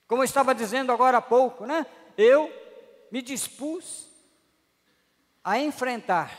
como 0.07 0.23
eu 0.23 0.25
estava 0.25 0.55
dizendo 0.55 0.91
agora 0.91 1.19
há 1.19 1.21
pouco, 1.21 1.67
né? 1.67 1.85
Eu 2.17 2.51
me 3.13 3.21
dispus 3.21 4.09
a 5.45 5.59
enfrentar, 5.59 6.33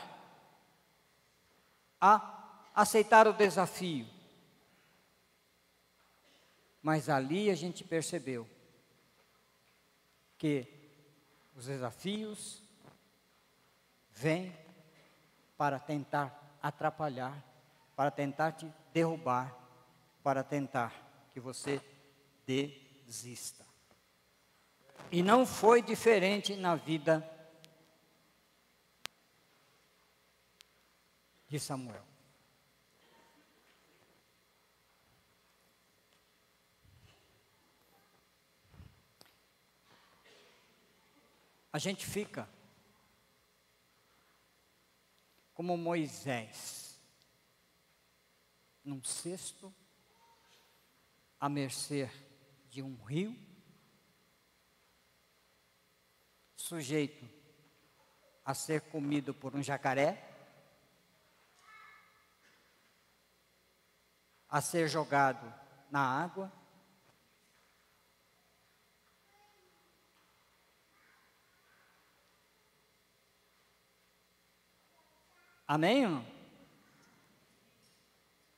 a 2.00 2.56
aceitar 2.74 3.28
o 3.28 3.32
desafio. 3.32 4.08
Mas 6.82 7.08
ali 7.08 7.48
a 7.48 7.54
gente 7.54 7.84
percebeu 7.84 8.44
que 10.36 10.77
os 11.58 11.66
desafios 11.66 12.62
vêm 14.12 14.56
para 15.56 15.80
tentar 15.80 16.56
atrapalhar, 16.62 17.44
para 17.96 18.12
tentar 18.12 18.52
te 18.52 18.72
derrubar, 18.92 19.52
para 20.22 20.44
tentar 20.44 20.94
que 21.32 21.40
você 21.40 21.80
dê 22.46 22.80
exista. 23.08 23.66
E 25.10 25.20
não 25.20 25.44
foi 25.44 25.82
diferente 25.82 26.54
na 26.54 26.76
vida 26.76 27.28
de 31.48 31.58
Samuel. 31.58 32.07
A 41.72 41.78
gente 41.78 42.06
fica 42.06 42.48
como 45.52 45.76
Moisés, 45.76 47.00
num 48.84 49.02
cesto, 49.02 49.74
à 51.38 51.48
mercê 51.48 52.10
de 52.70 52.82
um 52.82 52.94
rio, 53.04 53.36
sujeito 56.56 57.28
a 58.44 58.54
ser 58.54 58.82
comido 58.82 59.34
por 59.34 59.54
um 59.54 59.62
jacaré, 59.62 60.24
a 64.48 64.60
ser 64.62 64.88
jogado 64.88 65.52
na 65.90 66.00
água, 66.00 66.52
Amém? 75.68 76.06
não? 76.06 76.24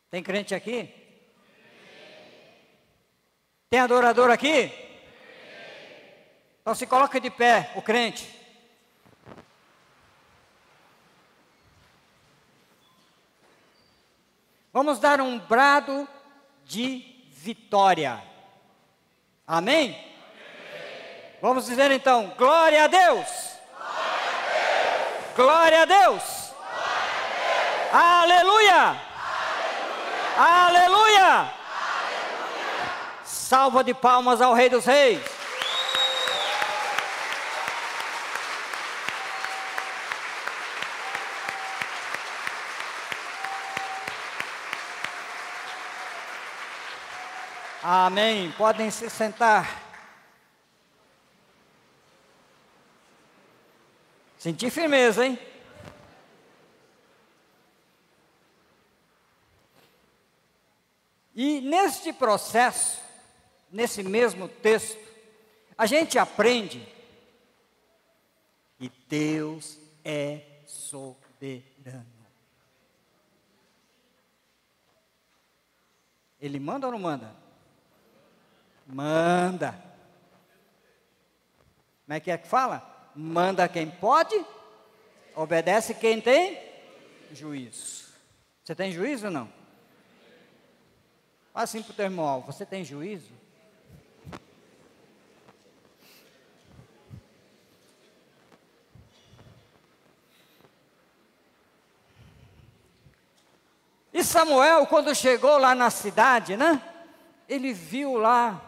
Tem 0.09 0.23
crente 0.23 0.55
aqui? 0.55 0.89
Tem 3.69 3.81
adorador 3.81 4.31
aqui? 4.31 4.73
Então 6.61 6.73
se 6.73 6.87
coloca 6.87 7.21
de 7.21 7.29
pé, 7.29 7.73
o 7.75 7.83
crente. 7.83 8.39
Vamos 14.73 15.01
dar 15.01 15.21
um 15.21 15.37
brado 15.37 16.09
de 16.65 17.25
vitória. 17.33 18.23
Amém? 19.45 19.91
Amém. 19.91 20.01
Vamos 21.43 21.67
dizer 21.67 21.91
então: 21.91 22.33
glória 22.39 22.85
a 22.85 22.87
Deus! 22.87 23.27
Glória 23.75 24.23
a 24.23 24.55
Deus! 25.25 25.35
Glória 25.35 25.83
a 25.83 25.85
Deus! 25.85 26.39
Aleluia! 27.93 28.97
Aleluia. 30.36 31.53
Salva 33.24 33.82
de 33.82 33.93
palmas 33.93 34.41
ao 34.41 34.55
Rei 34.55 34.68
dos 34.68 34.84
Reis. 34.84 35.20
Amém. 47.82 48.53
Podem 48.53 48.91
se 48.91 49.11
sentar. 49.11 49.68
Senti 54.38 54.70
firmeza, 54.70 55.26
hein? 55.26 55.50
E 61.43 61.59
neste 61.62 62.12
processo, 62.12 63.01
nesse 63.72 64.03
mesmo 64.03 64.47
texto, 64.47 65.01
a 65.78 65.86
gente 65.86 66.18
aprende 66.18 66.86
que 68.78 68.93
Deus 69.09 69.78
é 70.05 70.43
soberano. 70.66 72.05
Ele 76.38 76.61
manda 76.61 76.88
ou 76.88 76.93
não 76.93 76.99
manda? 76.99 77.34
Manda. 78.86 79.72
Como 82.05 82.16
é 82.18 82.20
que 82.20 82.30
é 82.30 82.36
que 82.36 82.49
fala? 82.49 83.11
Manda 83.16 83.66
quem 83.66 83.91
pode, 83.91 84.45
obedece 85.34 85.95
quem 85.95 86.20
tem 86.20 86.61
juízo. 87.32 88.12
Você 88.62 88.74
tem 88.74 88.93
juízo 88.93 89.28
ou 89.28 89.32
não? 89.32 89.60
Assim 91.55 91.83
para 91.83 91.93
o 91.93 91.95
teu 91.95 92.05
irmão, 92.05 92.41
você 92.43 92.65
tem 92.65 92.85
juízo? 92.85 93.33
E 104.13 104.23
Samuel, 104.23 104.87
quando 104.87 105.15
chegou 105.15 105.59
lá 105.59 105.75
na 105.75 105.91
cidade, 105.91 106.57
né? 106.57 106.83
Ele 107.49 107.73
viu 107.73 108.17
lá 108.17 108.67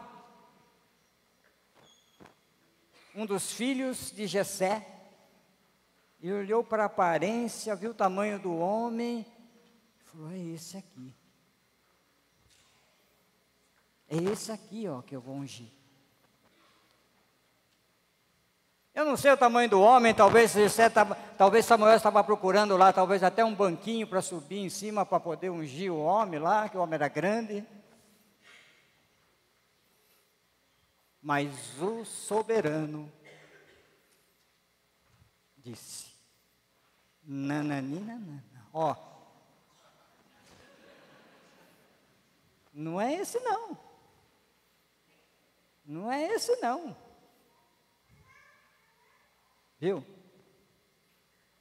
um 3.14 3.26
dos 3.26 3.52
filhos 3.52 4.10
de 4.10 4.26
Jessé 4.26 4.86
e 6.20 6.32
olhou 6.32 6.64
para 6.64 6.84
a 6.84 6.86
aparência, 6.86 7.76
viu 7.76 7.90
o 7.90 7.94
tamanho 7.94 8.38
do 8.38 8.56
homem, 8.56 9.26
e 10.00 10.04
falou: 10.04 10.32
"É 10.32 10.38
esse 10.38 10.76
aqui". 10.76 11.14
É 14.12 14.30
esse 14.30 14.52
aqui, 14.52 14.86
ó, 14.86 15.00
que 15.00 15.16
eu 15.16 15.22
vou 15.22 15.36
ungir. 15.36 15.72
Eu 18.94 19.06
não 19.06 19.16
sei 19.16 19.32
o 19.32 19.38
tamanho 19.38 19.70
do 19.70 19.80
homem, 19.80 20.12
talvez, 20.12 20.54
tava, 20.92 21.14
talvez 21.38 21.64
Samuel 21.64 21.96
estava 21.96 22.22
procurando 22.22 22.76
lá, 22.76 22.92
talvez 22.92 23.22
até 23.22 23.42
um 23.42 23.54
banquinho 23.54 24.06
para 24.06 24.20
subir 24.20 24.58
em 24.58 24.68
cima 24.68 25.06
para 25.06 25.18
poder 25.18 25.48
ungir 25.48 25.90
o 25.90 25.98
homem 25.98 26.38
lá, 26.38 26.68
que 26.68 26.76
o 26.76 26.80
homem 26.82 26.96
era 26.96 27.08
grande. 27.08 27.66
Mas 31.22 31.80
o 31.80 32.04
soberano 32.04 33.10
disse: 35.56 36.12
Nananina, 37.24 38.44
ó, 38.74 38.94
não 42.74 43.00
é 43.00 43.14
esse 43.14 43.40
não. 43.40 43.91
Não 45.92 46.10
é 46.10 46.22
esse 46.32 46.56
não. 46.56 46.96
Viu? 49.78 50.02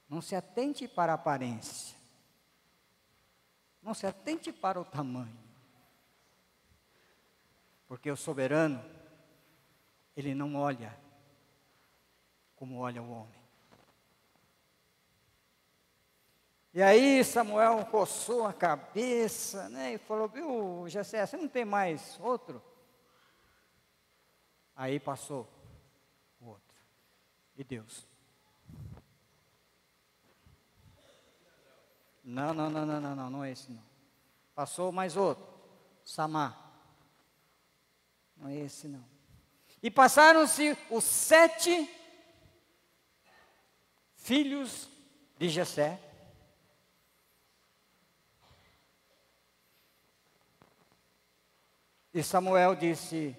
Não 0.08 0.22
se 0.22 0.34
atente 0.34 0.88
para 0.88 1.12
a 1.12 1.16
aparência. 1.16 1.94
Não 3.82 3.92
se 3.92 4.06
atente 4.06 4.50
para 4.50 4.80
o 4.80 4.86
tamanho. 4.86 5.38
Porque 7.86 8.10
o 8.10 8.16
soberano, 8.16 8.82
ele 10.16 10.34
não 10.34 10.56
olha 10.56 10.98
como 12.56 12.78
olha 12.78 13.02
o 13.02 13.10
homem. 13.10 13.42
E 16.72 16.82
aí 16.82 17.22
Samuel 17.22 17.84
coçou 17.84 18.46
a 18.46 18.54
cabeça, 18.54 19.68
né, 19.68 19.92
e 19.92 19.98
falou, 19.98 20.26
viu, 20.26 20.88
Jessé, 20.88 21.26
você 21.26 21.36
não 21.36 21.48
tem 21.48 21.66
mais 21.66 22.18
outro? 22.18 22.71
Aí 24.82 24.98
passou 24.98 25.48
o 26.40 26.46
outro. 26.48 26.76
E 27.56 27.62
Deus. 27.62 28.04
Não, 32.24 32.52
não, 32.52 32.68
não, 32.68 32.84
não, 32.84 33.00
não, 33.00 33.14
não, 33.14 33.30
não 33.30 33.44
é 33.44 33.52
esse 33.52 33.70
não. 33.70 33.82
Passou 34.56 34.90
mais 34.90 35.16
outro. 35.16 35.46
Samar. 36.04 36.58
Não 38.36 38.48
é 38.48 38.56
esse 38.56 38.88
não. 38.88 39.04
E 39.80 39.88
passaram-se 39.88 40.76
os 40.90 41.04
sete 41.04 41.88
filhos 44.16 44.90
de 45.38 45.48
Jessé. 45.48 46.02
E 52.12 52.20
Samuel 52.20 52.74
disse: 52.74 53.36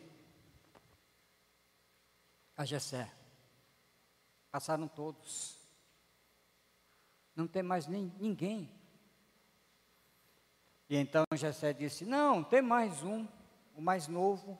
a 2.63 2.65
Jessé. 2.65 3.11
Passaram 4.49 4.87
todos. 4.87 5.57
Não 7.35 7.45
tem 7.45 7.61
mais 7.61 7.87
nem, 7.87 8.11
ninguém. 8.19 8.69
E 10.89 10.95
então 10.95 11.23
Jessé 11.33 11.73
disse: 11.73 12.05
Não, 12.05 12.43
tem 12.43 12.61
mais 12.61 13.03
um, 13.03 13.27
o 13.75 13.81
mais 13.81 14.07
novo. 14.07 14.57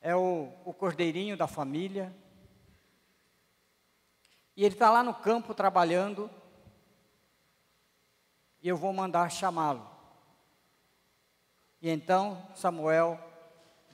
É 0.00 0.16
o, 0.16 0.52
o 0.64 0.74
cordeirinho 0.74 1.36
da 1.36 1.46
família. 1.46 2.14
E 4.56 4.64
ele 4.64 4.74
está 4.74 4.90
lá 4.90 5.04
no 5.04 5.14
campo 5.14 5.54
trabalhando. 5.54 6.28
E 8.60 8.68
eu 8.68 8.76
vou 8.76 8.92
mandar 8.92 9.30
chamá-lo. 9.30 9.88
E 11.80 11.88
então 11.88 12.48
Samuel 12.54 13.31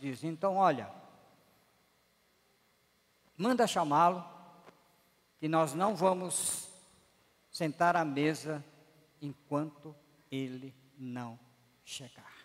diz: 0.01 0.25
então, 0.25 0.57
olha, 0.57 0.91
manda 3.37 3.67
chamá-lo, 3.67 4.25
que 5.39 5.49
nós 5.49 5.75
não 5.75 5.95
vamos 5.95 6.69
sentar 7.51 7.97
à 7.97 8.05
mesa 8.05 8.65
enquanto 9.21 9.95
ele 10.31 10.75
não 10.97 11.39
chegar. 11.85 12.38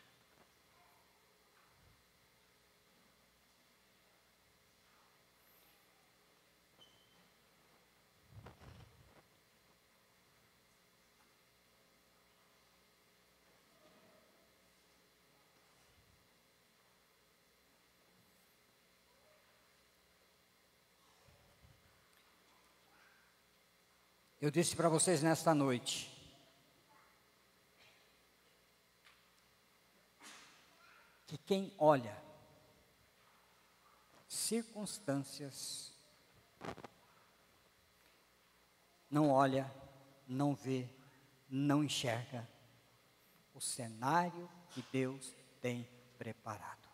Eu 24.44 24.52
disse 24.52 24.76
para 24.76 24.90
vocês 24.90 25.24
nesta 25.24 25.56
noite. 25.56 26.12
Que 31.26 31.38
quem 31.38 31.74
olha 31.78 32.22
circunstâncias 34.28 35.94
não 39.10 39.30
olha, 39.30 39.74
não 40.28 40.54
vê, 40.54 40.90
não 41.50 41.82
enxerga 41.82 42.46
o 43.54 43.62
cenário 43.62 44.50
que 44.72 44.84
Deus 44.92 45.34
tem 45.62 45.88
preparado. 46.18 46.90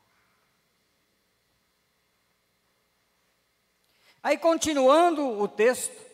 Aí, 4.21 4.37
continuando 4.37 5.25
o 5.25 5.47
texto, 5.47 6.08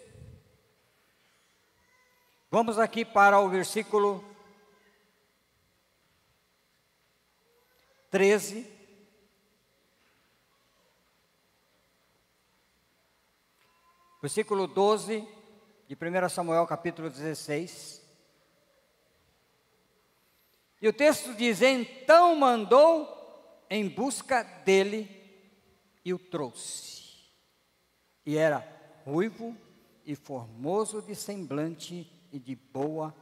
vamos 2.55 2.79
aqui 2.79 3.03
para 3.03 3.37
o 3.37 3.49
versículo 3.49 4.23
13. 8.09 8.65
Versículo 14.21 14.67
12 14.67 15.27
de 15.89 15.95
1 15.95 16.29
Samuel, 16.29 16.65
capítulo 16.65 17.09
16. 17.09 18.01
E 20.81 20.87
o 20.87 20.93
texto 20.93 21.33
diz: 21.33 21.61
Então 21.61 22.37
mandou 22.37 23.65
em 23.69 23.89
busca 23.89 24.43
dele 24.43 25.09
e 26.05 26.13
o 26.13 26.17
trouxe 26.17 27.25
e 28.25 28.37
era 28.37 28.65
ruivo 29.03 29.53
e 30.05 30.15
formoso 30.15 31.01
de 31.01 31.15
semblante 31.15 32.14
e 32.31 32.39
de 32.39 32.55
boa 32.55 33.15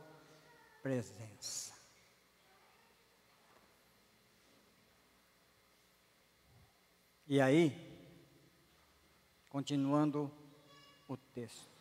presença. 0.81 1.73
E 7.27 7.39
aí, 7.39 7.71
continuando 9.49 10.31
o 11.07 11.17
texto. 11.17 11.71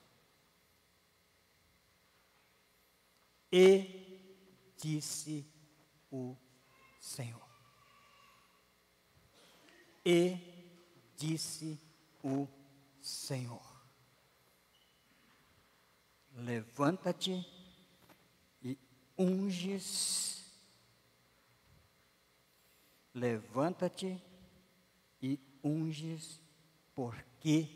E 3.50 4.74
disse 4.78 5.46
o 6.10 6.36
Senhor. 6.98 7.48
E 10.04 10.38
disse 11.16 11.78
o 12.22 12.48
Senhor. 13.00 13.71
Levanta-te 16.34 17.46
e 18.62 18.78
unges. 19.18 20.44
Levanta-te 23.14 24.20
e 25.20 25.38
unges, 25.62 26.40
porque 26.94 27.68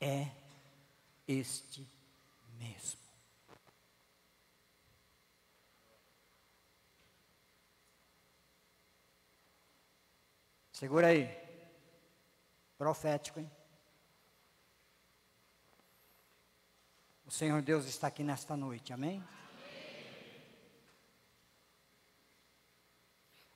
é 0.00 0.30
este 1.26 1.86
mesmo. 2.58 3.00
Segura 10.72 11.06
aí. 11.06 11.28
Profético, 12.76 13.38
hein? 13.38 13.50
O 17.26 17.30
Senhor 17.30 17.62
Deus 17.62 17.86
está 17.86 18.08
aqui 18.08 18.22
nesta 18.22 18.54
noite, 18.54 18.92
amém? 18.92 19.24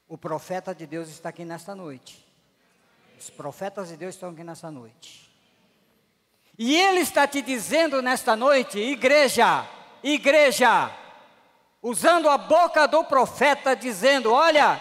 O 0.09 0.17
profeta 0.17 0.75
de 0.75 0.87
Deus 0.87 1.09
está 1.09 1.29
aqui 1.29 1.45
nesta 1.45 1.75
noite. 1.75 2.27
Os 3.21 3.29
profetas 3.29 3.89
de 3.89 3.97
Deus 3.99 4.15
estão 4.15 4.31
aqui 4.31 4.43
nesta 4.43 4.71
noite. 4.71 5.31
E 6.57 6.75
Ele 6.75 7.01
está 7.01 7.27
te 7.27 7.43
dizendo 7.43 8.01
nesta 8.01 8.35
noite, 8.35 8.79
igreja, 8.79 9.69
igreja, 10.03 10.91
usando 11.83 12.31
a 12.31 12.39
boca 12.39 12.89
do 12.89 13.05
profeta, 13.05 13.77
dizendo: 13.77 14.33
Olha, 14.33 14.81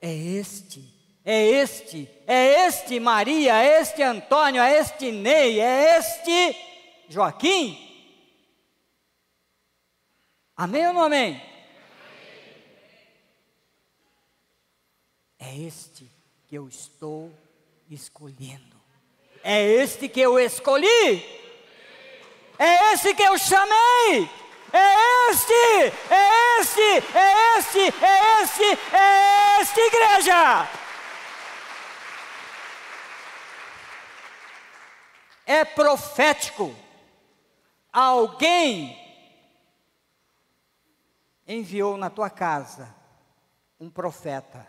é 0.00 0.10
este, 0.10 0.90
é 1.22 1.44
este, 1.44 2.10
é 2.26 2.66
este 2.66 2.98
Maria, 2.98 3.62
é 3.62 3.82
este 3.82 4.02
Antônio, 4.02 4.62
é 4.62 4.78
este 4.78 5.12
Ney, 5.12 5.60
é 5.60 5.98
este 5.98 6.63
Joaquim? 7.08 7.78
Amém 10.56 10.86
ou 10.86 10.92
não 10.92 11.02
amém? 11.02 11.42
É 15.38 15.56
este 15.56 16.10
que 16.48 16.54
eu 16.54 16.68
estou 16.68 17.32
escolhendo. 17.90 18.74
É 19.42 19.62
este 19.62 20.08
que 20.08 20.20
eu 20.20 20.38
escolhi. 20.38 21.42
É 22.58 22.92
esse 22.92 23.14
que 23.14 23.22
eu 23.22 23.36
chamei. 23.36 24.30
É 24.72 25.30
este, 25.30 25.52
é 25.52 26.60
este, 26.60 26.80
é 26.80 27.58
este, 27.58 27.78
é 28.04 28.42
este, 28.42 28.96
é 28.96 29.60
este, 29.60 29.80
igreja. 29.80 30.68
É 35.46 35.64
profético 35.64 36.74
alguém 37.94 38.98
enviou 41.46 41.96
na 41.96 42.10
tua 42.10 42.28
casa 42.28 42.92
um 43.78 43.88
profeta, 43.88 44.66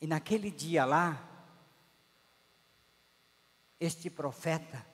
e 0.00 0.06
naquele 0.06 0.50
dia 0.50 0.84
lá, 0.84 1.24
este 3.80 4.10
profeta, 4.10 4.84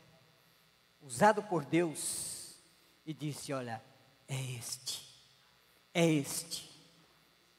usado 1.03 1.42
por 1.42 1.64
Deus, 1.64 2.57
e 3.05 3.12
disse: 3.12 3.53
Olha, 3.53 3.82
é 4.28 4.40
este, 4.53 5.03
é 5.92 6.07
este, 6.07 6.70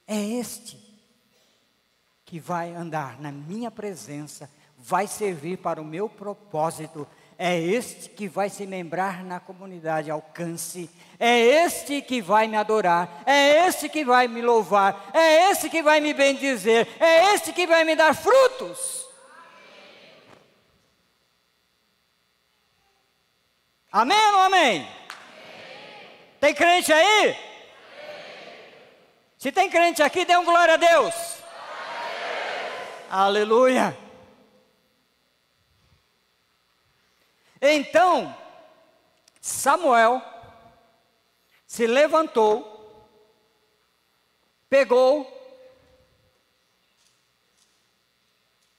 é 0.08 0.22
este 0.22 0.78
que 2.24 2.40
vai 2.40 2.74
andar 2.74 3.20
na 3.20 3.32
minha 3.32 3.70
presença, 3.70 4.50
vai 4.78 5.08
servir 5.08 5.58
para 5.58 5.82
o 5.82 5.86
meu 5.86 6.08
propósito 6.08 7.08
é 7.38 7.60
este 7.60 8.10
que 8.10 8.28
vai 8.28 8.50
se 8.50 8.66
membrar 8.66 9.24
na 9.24 9.40
comunidade 9.40 10.10
alcance, 10.10 10.90
é 11.20 11.40
este 11.66 12.02
que 12.02 12.22
vai 12.22 12.48
me 12.48 12.56
adorar, 12.56 13.24
é 13.26 13.68
este 13.68 13.90
que 13.90 14.06
vai 14.06 14.28
me 14.28 14.42
louvar, 14.42 15.10
é 15.14 15.50
este 15.52 15.70
que 15.70 15.84
vai 15.84 16.00
me 16.00 16.14
bendizer, 16.14 16.88
é 17.00 17.34
este 17.34 17.52
que 17.52 17.68
vai 17.68 17.84
me 17.84 17.96
dar 17.96 18.14
frutos. 18.16 19.06
Amém 23.92 24.18
ou 24.34 24.40
amém? 24.42 24.78
amém? 24.78 24.88
Tem 26.40 26.54
crente 26.54 26.92
aí? 26.92 27.30
Amém. 27.30 27.36
Se 29.38 29.52
tem 29.52 29.70
crente 29.70 30.04
aqui, 30.04 30.26
dê 30.26 30.36
um 30.36 30.44
glória 30.44 30.74
a 30.74 30.78
Deus. 30.78 31.14
Aleluia. 33.10 34.05
Então, 37.62 38.36
Samuel 39.42 40.22
se 41.66 41.88
levantou, 41.88 43.10
pegou 44.70 45.32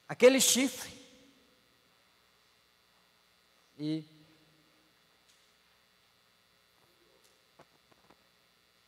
aquele 0.09 0.41
chifre 0.41 0.91
e 3.79 4.05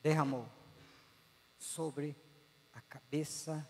derramou 0.01 0.49
sobre 1.59 2.17
a 2.73 2.81
cabeça 2.81 3.69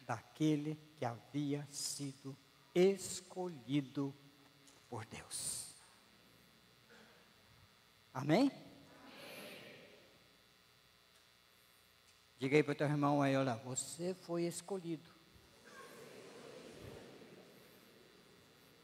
daquele 0.00 0.74
que 0.96 1.04
havia 1.04 1.66
sido 1.70 2.36
escolhido 2.78 4.14
por 4.88 5.04
Deus. 5.04 5.74
Amém? 8.14 8.50
Diga 12.38 12.56
aí 12.56 12.62
para 12.62 12.72
o 12.72 12.74
teu 12.74 12.86
irmão 12.86 13.20
aí, 13.20 13.36
olha, 13.36 13.54
você 13.56 14.14
foi 14.14 14.44
escolhido. 14.44 15.10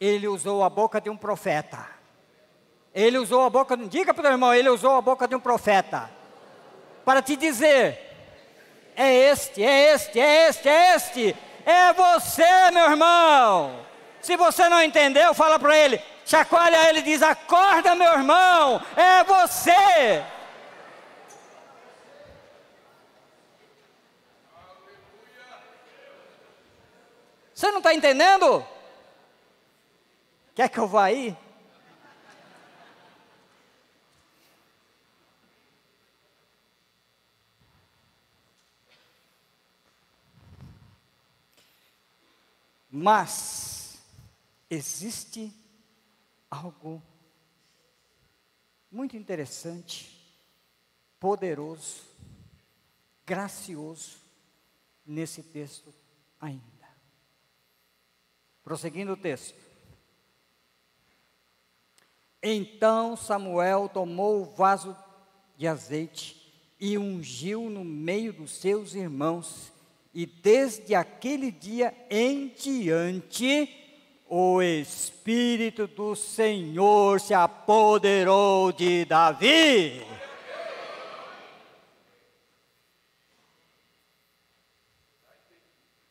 Ele 0.00 0.26
usou 0.26 0.64
a 0.64 0.68
boca 0.68 1.00
de 1.00 1.08
um 1.08 1.16
profeta. 1.16 1.88
Ele 2.92 3.18
usou 3.18 3.42
a 3.42 3.50
boca, 3.50 3.76
diga 3.76 4.12
para 4.12 4.20
o 4.20 4.24
teu 4.24 4.32
irmão, 4.32 4.52
ele 4.52 4.68
usou 4.68 4.96
a 4.96 5.00
boca 5.00 5.26
de 5.26 5.34
um 5.34 5.40
profeta. 5.40 6.10
Para 7.04 7.22
te 7.22 7.36
dizer, 7.36 7.98
é 8.96 9.30
este, 9.30 9.62
é 9.62 9.94
este, 9.94 10.20
é 10.20 10.48
este, 10.48 10.68
é 10.68 10.96
este 10.96 11.53
é 11.64 11.92
você, 11.92 12.70
meu 12.72 12.90
irmão. 12.90 13.84
Se 14.20 14.36
você 14.36 14.68
não 14.68 14.82
entendeu, 14.82 15.34
fala 15.34 15.58
para 15.58 15.76
ele, 15.76 16.02
chacoalha 16.24 16.88
ele 16.88 17.00
e 17.00 17.02
diz: 17.02 17.22
Acorda, 17.22 17.94
meu 17.94 18.12
irmão, 18.12 18.80
é 18.96 19.22
você. 19.24 20.24
Você 27.54 27.70
não 27.70 27.78
está 27.78 27.94
entendendo? 27.94 28.66
Quer 30.54 30.68
que 30.68 30.78
eu 30.78 30.88
vá 30.88 31.04
aí? 31.04 31.36
Mas 42.96 44.00
existe 44.70 45.52
algo 46.48 47.02
muito 48.88 49.16
interessante, 49.16 50.16
poderoso, 51.18 52.02
gracioso 53.26 54.18
nesse 55.04 55.42
texto 55.42 55.92
ainda. 56.40 56.62
Prosseguindo 58.62 59.14
o 59.14 59.16
texto. 59.16 59.58
Então 62.40 63.16
Samuel 63.16 63.90
tomou 63.92 64.42
o 64.42 64.54
vaso 64.54 64.96
de 65.56 65.66
azeite 65.66 66.54
e 66.78 66.96
ungiu 66.96 67.68
no 67.68 67.84
meio 67.84 68.32
dos 68.32 68.52
seus 68.52 68.94
irmãos 68.94 69.73
e 70.14 70.26
desde 70.26 70.94
aquele 70.94 71.50
dia 71.50 71.92
em 72.08 72.46
diante, 72.48 73.68
o 74.28 74.62
Espírito 74.62 75.88
do 75.88 76.14
Senhor 76.14 77.20
se 77.20 77.34
apoderou 77.34 78.70
de 78.70 79.04
Davi. 79.06 80.06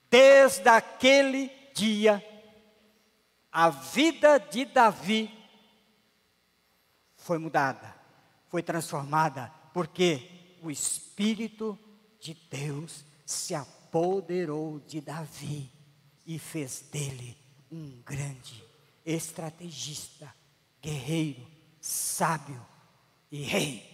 Desde 0.10 0.68
aquele 0.68 1.50
dia, 1.74 2.24
a 3.50 3.70
vida 3.70 4.38
de 4.38 4.66
Davi 4.66 5.34
foi 7.16 7.38
mudada, 7.38 7.96
foi 8.50 8.62
transformada, 8.62 9.52
porque 9.74 10.58
o 10.62 10.70
Espírito 10.70 11.80
de 12.20 12.34
Deus 12.34 13.06
se 13.26 13.56
apoderou 13.56 13.83
apoderou 13.94 14.80
de 14.80 15.00
Davi 15.00 15.72
e 16.26 16.40
fez 16.40 16.82
dele 16.92 17.38
um 17.72 18.02
grande 18.04 18.64
estrategista, 19.06 20.34
guerreiro, 20.82 21.46
sábio 21.80 22.66
e 23.32 23.44
rei. 23.44 23.88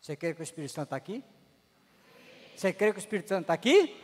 Você 0.00 0.16
crê 0.16 0.34
que 0.34 0.40
o 0.40 0.42
Espírito 0.42 0.72
Santo 0.72 0.86
está 0.86 0.96
aqui? 0.96 1.22
Você 2.56 2.72
crê 2.72 2.90
que 2.90 2.98
o 2.98 3.00
Espírito 3.00 3.28
Santo 3.28 3.42
está 3.42 3.52
aqui? 3.52 3.96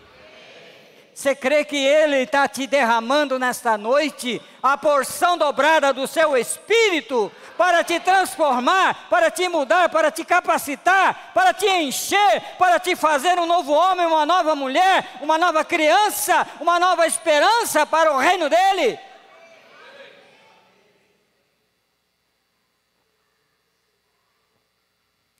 Você 1.15 1.33
crê 1.33 1.65
que 1.65 1.77
Ele 1.77 2.17
está 2.23 2.49
te 2.49 2.67
derramando 2.67 3.39
nesta 3.39 3.79
noite 3.79 4.43
a 4.61 4.77
porção 4.77 5.39
dobrada 5.39 5.93
do 5.93 6.09
seu 6.09 6.37
espírito 6.37 7.31
para 7.57 7.85
te 7.85 8.01
transformar, 8.01 9.09
para 9.09 9.31
te 9.31 9.49
mudar, 9.49 9.89
para 9.91 10.11
te 10.11 10.25
capacitar, 10.25 11.31
para 11.33 11.55
te 11.55 11.67
encher, 11.67 12.57
para 12.59 12.81
te 12.81 12.97
fazer 12.97 13.39
um 13.39 13.47
novo 13.47 13.73
homem, 13.73 14.05
uma 14.05 14.27
nova 14.27 14.57
mulher, 14.57 15.19
uma 15.21 15.39
nova 15.39 15.65
criança, 15.65 16.45
uma 16.61 16.81
nova 16.81 17.07
esperança 17.07 17.87
para 17.87 18.13
o 18.13 18.19
reino 18.19 18.51
dele? 18.51 18.99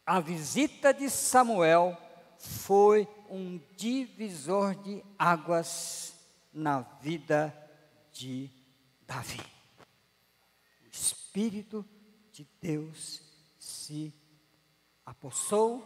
A 0.07 0.21
visita 0.21 0.95
de 0.95 1.11
Samuel 1.11 1.99
foi 2.39 3.09
um 3.35 3.61
divisor 3.77 4.77
de 4.77 5.05
águas 5.19 6.15
na 6.53 6.83
vida 6.83 7.53
de 8.13 8.49
Davi. 9.05 9.41
O 10.85 10.89
Espírito 10.93 11.85
de 12.31 12.47
Deus 12.61 13.21
se 13.59 14.15
apossou 15.05 15.85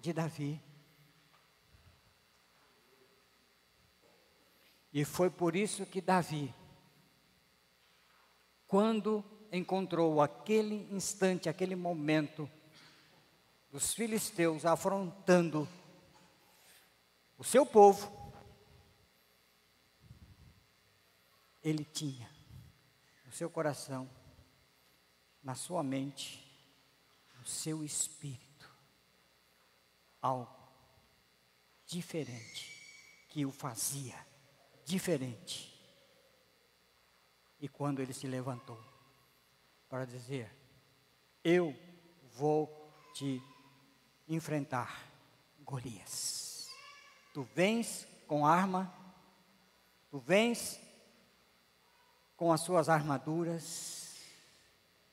de 0.00 0.14
Davi. 0.14 0.58
E 4.90 5.04
foi 5.04 5.28
por 5.28 5.54
isso 5.54 5.84
que 5.84 6.00
Davi, 6.00 6.54
quando 8.66 9.22
encontrou 9.52 10.22
aquele 10.22 10.88
instante, 10.90 11.46
aquele 11.46 11.76
momento, 11.76 12.50
dos 13.70 13.92
filisteus 13.92 14.64
afrontando 14.64 15.68
o 17.38 17.44
seu 17.44 17.66
povo, 17.66 18.32
ele 21.62 21.84
tinha 21.84 22.30
no 23.24 23.32
seu 23.32 23.50
coração, 23.50 24.08
na 25.42 25.54
sua 25.54 25.82
mente, 25.82 26.42
no 27.38 27.46
seu 27.46 27.84
espírito, 27.84 28.70
algo 30.22 30.56
diferente 31.86 32.76
que 33.28 33.44
o 33.44 33.52
fazia 33.52 34.16
diferente. 34.84 35.74
E 37.58 37.68
quando 37.68 38.00
ele 38.00 38.12
se 38.12 38.26
levantou 38.26 38.82
para 39.88 40.04
dizer: 40.04 40.50
Eu 41.42 41.74
vou 42.34 42.68
te 43.14 43.42
enfrentar, 44.28 45.04
Golias. 45.60 46.45
Tu 47.36 47.46
vens 47.54 48.08
com 48.26 48.46
arma, 48.46 48.90
tu 50.10 50.18
vens 50.18 50.80
com 52.34 52.50
as 52.50 52.62
suas 52.62 52.88
armaduras, 52.88 54.14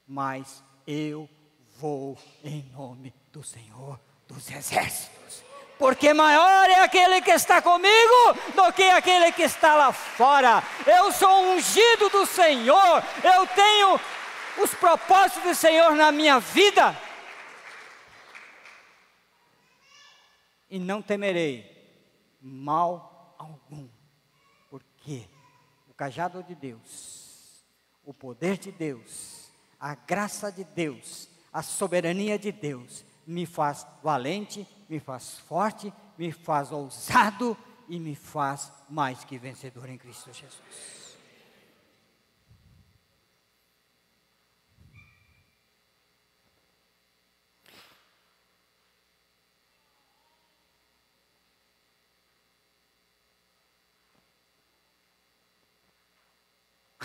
mas 0.08 0.64
eu 0.88 1.30
vou 1.78 2.18
em 2.42 2.64
nome 2.72 3.14
do 3.34 3.44
Senhor 3.44 4.00
dos 4.26 4.50
Exércitos. 4.50 5.44
Porque 5.78 6.14
maior 6.14 6.70
é 6.70 6.80
aquele 6.80 7.22
que 7.22 7.32
está 7.32 7.62
comigo 7.62 8.34
do 8.56 8.72
que 8.72 8.84
aquele 8.84 9.34
que 9.34 9.44
está 9.44 9.76
lá 9.76 9.92
fora. 9.92 10.64
Eu 10.88 11.12
sou 11.12 11.54
ungido 11.54 12.08
do 12.08 12.26
Senhor, 12.26 13.04
eu 13.22 13.46
tenho 13.48 14.00
os 14.64 14.74
propósitos 14.76 15.44
do 15.44 15.54
Senhor 15.54 15.94
na 15.94 16.10
minha 16.10 16.40
vida. 16.40 16.98
E 20.70 20.80
não 20.80 21.02
temerei 21.02 21.73
mal 22.44 23.36
algum, 23.40 23.88
porque 24.70 25.28
o 25.90 25.94
cajado 25.94 26.44
de 26.44 26.54
Deus, 26.54 27.64
o 28.06 28.14
poder 28.14 28.58
de 28.58 28.72
Deus, 28.72 29.50
a 29.80 29.96
graça 29.96 30.52
de 30.52 30.64
Deus, 30.64 31.30
a 31.52 31.64
soberania 31.64 32.38
de 32.38 32.52
Deus 32.52 33.06
me 33.26 33.46
faz 33.46 33.88
valente, 34.04 34.68
me 34.90 35.00
faz 35.00 35.40
forte, 35.40 35.94
me 36.18 36.32
faz 36.32 36.72
ousado 36.72 37.58
e 37.88 38.00
me 38.00 38.16
faz 38.16 38.72
mais 38.90 39.24
que 39.24 39.38
vencedor 39.38 39.90
em 39.90 39.98
Cristo 39.98 40.32
Jesus. 40.34 41.03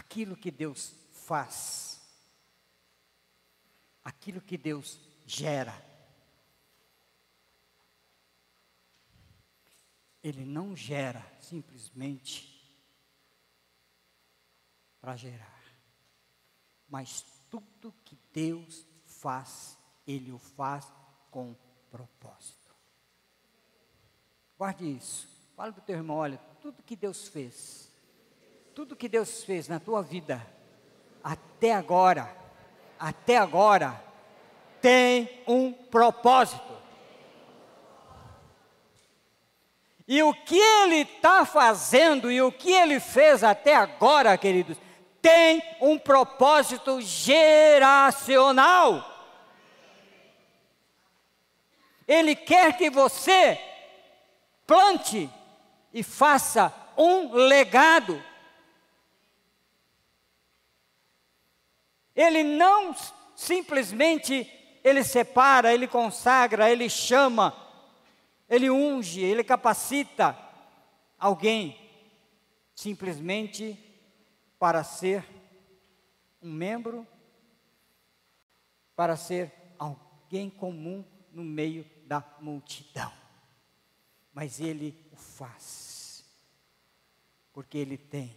Aquilo 0.08 0.34
que 0.34 0.50
Deus 0.50 0.94
faz, 1.12 2.00
aquilo 4.02 4.40
que 4.40 4.56
Deus 4.56 4.98
gera, 5.26 5.86
Ele 10.22 10.46
não 10.46 10.74
gera 10.74 11.22
simplesmente 11.42 12.74
para 14.98 15.14
gerar, 15.14 15.62
mas 16.88 17.22
tudo 17.50 17.94
que 18.02 18.18
Deus 18.32 18.86
faz, 19.04 19.76
Ele 20.06 20.32
o 20.32 20.38
faz 20.38 20.90
com 21.30 21.54
propósito. 21.90 22.74
Guarde 24.56 24.90
isso. 24.90 25.28
Fala 25.54 25.70
para 25.72 25.82
o 25.82 25.84
teu 25.84 25.96
irmão: 25.96 26.16
olha, 26.16 26.38
tudo 26.60 26.82
que 26.82 26.96
Deus 26.96 27.28
fez, 27.28 27.87
tudo 28.78 28.94
que 28.94 29.08
Deus 29.08 29.42
fez 29.42 29.66
na 29.66 29.80
tua 29.80 30.04
vida, 30.04 30.46
até 31.24 31.74
agora, 31.74 32.32
até 32.96 33.36
agora, 33.36 34.00
tem 34.80 35.42
um 35.48 35.72
propósito. 35.72 36.78
E 40.06 40.22
o 40.22 40.32
que 40.32 40.56
Ele 40.56 40.98
está 40.98 41.44
fazendo 41.44 42.30
e 42.30 42.40
o 42.40 42.52
que 42.52 42.70
Ele 42.70 43.00
fez 43.00 43.42
até 43.42 43.74
agora, 43.74 44.38
queridos, 44.38 44.78
tem 45.20 45.60
um 45.80 45.98
propósito 45.98 47.00
geracional. 47.00 49.04
Ele 52.06 52.36
quer 52.36 52.78
que 52.78 52.88
você 52.88 53.60
plante 54.64 55.28
e 55.92 56.04
faça 56.04 56.72
um 56.96 57.34
legado. 57.34 58.27
Ele 62.18 62.42
não 62.42 62.96
simplesmente 63.36 64.50
ele 64.82 65.04
separa, 65.04 65.72
ele 65.72 65.86
consagra, 65.86 66.68
ele 66.68 66.90
chama, 66.90 67.54
ele 68.48 68.68
unge, 68.68 69.20
ele 69.20 69.44
capacita 69.44 70.36
alguém 71.16 71.78
simplesmente 72.74 73.78
para 74.58 74.82
ser 74.82 75.24
um 76.42 76.50
membro, 76.50 77.06
para 78.96 79.16
ser 79.16 79.52
alguém 79.78 80.50
comum 80.50 81.04
no 81.30 81.44
meio 81.44 81.88
da 82.04 82.20
multidão. 82.40 83.12
Mas 84.32 84.58
ele 84.58 85.08
o 85.12 85.16
faz, 85.16 86.24
porque 87.52 87.78
ele 87.78 87.96
tem 87.96 88.36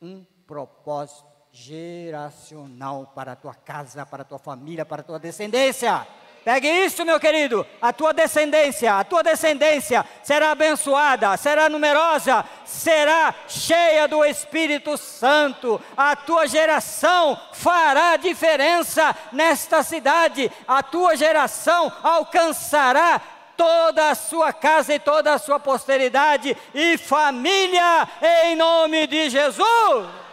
um 0.00 0.24
propósito 0.46 1.39
geracional 1.52 3.12
para 3.14 3.32
a 3.32 3.36
tua 3.36 3.54
casa, 3.54 4.06
para 4.06 4.22
a 4.22 4.24
tua 4.24 4.38
família, 4.38 4.84
para 4.84 5.00
a 5.00 5.04
tua 5.04 5.18
descendência. 5.18 6.06
Pegue 6.44 6.68
isso, 6.68 7.04
meu 7.04 7.20
querido. 7.20 7.66
A 7.82 7.92
tua 7.92 8.14
descendência, 8.14 8.94
a 8.94 9.04
tua 9.04 9.22
descendência 9.22 10.04
será 10.22 10.52
abençoada, 10.52 11.36
será 11.36 11.68
numerosa, 11.68 12.44
será 12.64 13.34
cheia 13.46 14.08
do 14.08 14.24
Espírito 14.24 14.96
Santo. 14.96 15.80
A 15.96 16.16
tua 16.16 16.46
geração 16.46 17.38
fará 17.52 18.16
diferença 18.16 19.14
nesta 19.32 19.82
cidade. 19.82 20.50
A 20.66 20.82
tua 20.82 21.14
geração 21.14 21.92
alcançará 22.02 23.20
toda 23.54 24.08
a 24.08 24.14
sua 24.14 24.54
casa 24.54 24.94
e 24.94 24.98
toda 24.98 25.34
a 25.34 25.38
sua 25.38 25.60
posteridade 25.60 26.56
e 26.74 26.96
família 26.96 28.08
em 28.46 28.56
nome 28.56 29.06
de 29.06 29.28
Jesus. 29.28 30.29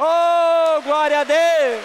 Oh, 0.00 0.80
glória 0.82 1.20
a 1.20 1.24
Deus! 1.24 1.84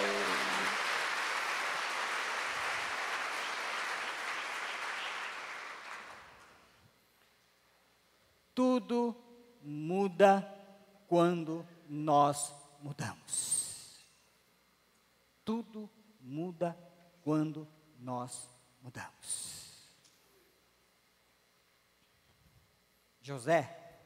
Tudo 8.54 9.16
muda 9.60 10.48
quando 11.08 11.66
nós 11.88 12.54
mudamos. 12.80 13.98
Tudo 15.44 15.90
muda 16.20 16.78
quando 17.22 17.66
nós 17.98 18.48
mudamos. 18.80 19.88
José, 23.20 23.98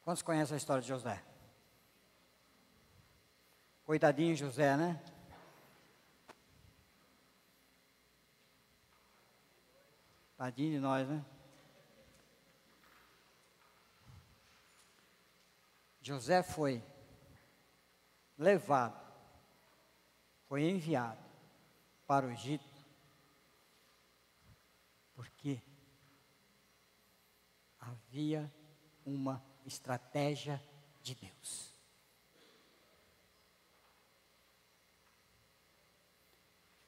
quantos 0.00 0.22
conhecem 0.22 0.54
a 0.54 0.56
história 0.56 0.80
de 0.80 0.88
José? 0.88 1.31
Coitadinho 3.92 4.34
José, 4.34 4.74
né? 4.74 4.98
Tadinho 10.34 10.70
de 10.70 10.78
nós, 10.80 11.06
né? 11.06 11.22
José 16.00 16.42
foi 16.42 16.82
levado, 18.38 18.98
foi 20.48 20.62
enviado 20.62 21.22
para 22.06 22.24
o 22.24 22.30
Egito, 22.30 22.64
porque 25.14 25.60
havia 27.78 28.50
uma 29.04 29.44
estratégia 29.66 30.58
de 31.02 31.14
Deus. 31.14 31.71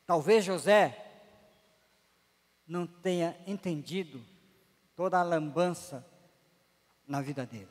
Talvez 0.06 0.44
José 0.44 1.00
não 2.66 2.86
tenha 2.86 3.38
entendido 3.46 4.24
toda 4.94 5.18
a 5.18 5.22
lambança 5.22 6.06
na 7.06 7.20
vida 7.20 7.44
dele. 7.46 7.68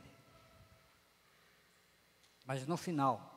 Mas 2.45 2.67
no 2.67 2.77
final 2.77 3.31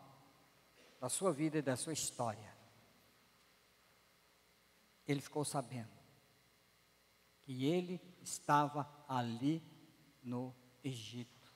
da 1.01 1.09
sua 1.09 1.33
vida 1.33 1.59
e 1.59 1.63
da 1.63 1.77
sua 1.77 1.93
história, 1.93 2.55
ele 5.07 5.21
ficou 5.21 5.45
sabendo 5.45 5.97
que 7.43 7.65
ele 7.65 8.01
estava 8.23 8.89
ali 9.09 9.63
no 10.23 10.55
Egito, 10.83 11.53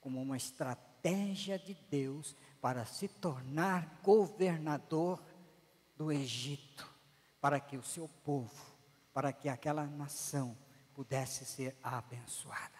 como 0.00 0.22
uma 0.22 0.36
estratégia 0.36 1.58
de 1.58 1.74
Deus 1.74 2.36
para 2.60 2.84
se 2.84 3.08
tornar 3.08 4.00
governador 4.02 5.22
do 5.96 6.12
Egito, 6.12 6.88
para 7.40 7.58
que 7.58 7.76
o 7.76 7.82
seu 7.82 8.08
povo, 8.24 8.76
para 9.12 9.32
que 9.32 9.48
aquela 9.48 9.84
nação 9.84 10.56
pudesse 10.94 11.44
ser 11.44 11.76
abençoada. 11.82 12.76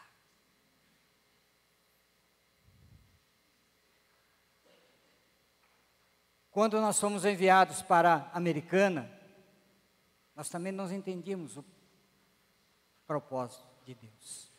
Quando 6.51 6.81
nós 6.81 6.99
fomos 6.99 7.27
enviados 7.27 7.83
para 7.83 8.31
a 8.33 8.37
Americana, 8.39 9.11
nós 10.35 10.49
também 10.49 10.73
não 10.73 10.91
entendíamos 10.91 11.57
o 11.59 11.65
propósito 13.07 13.67
de 13.85 13.95
Deus. 13.95 14.51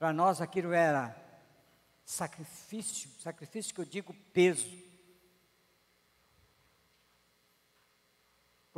Para 0.00 0.12
nós 0.12 0.40
aquilo 0.40 0.72
era 0.72 1.16
sacrifício, 2.04 3.10
sacrifício 3.20 3.72
que 3.72 3.80
eu 3.80 3.84
digo 3.84 4.12
peso. 4.32 4.89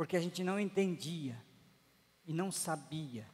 Porque 0.03 0.17
a 0.17 0.19
gente 0.19 0.43
não 0.43 0.59
entendia 0.59 1.41
e 2.27 2.33
não 2.33 2.51
sabia, 2.51 3.25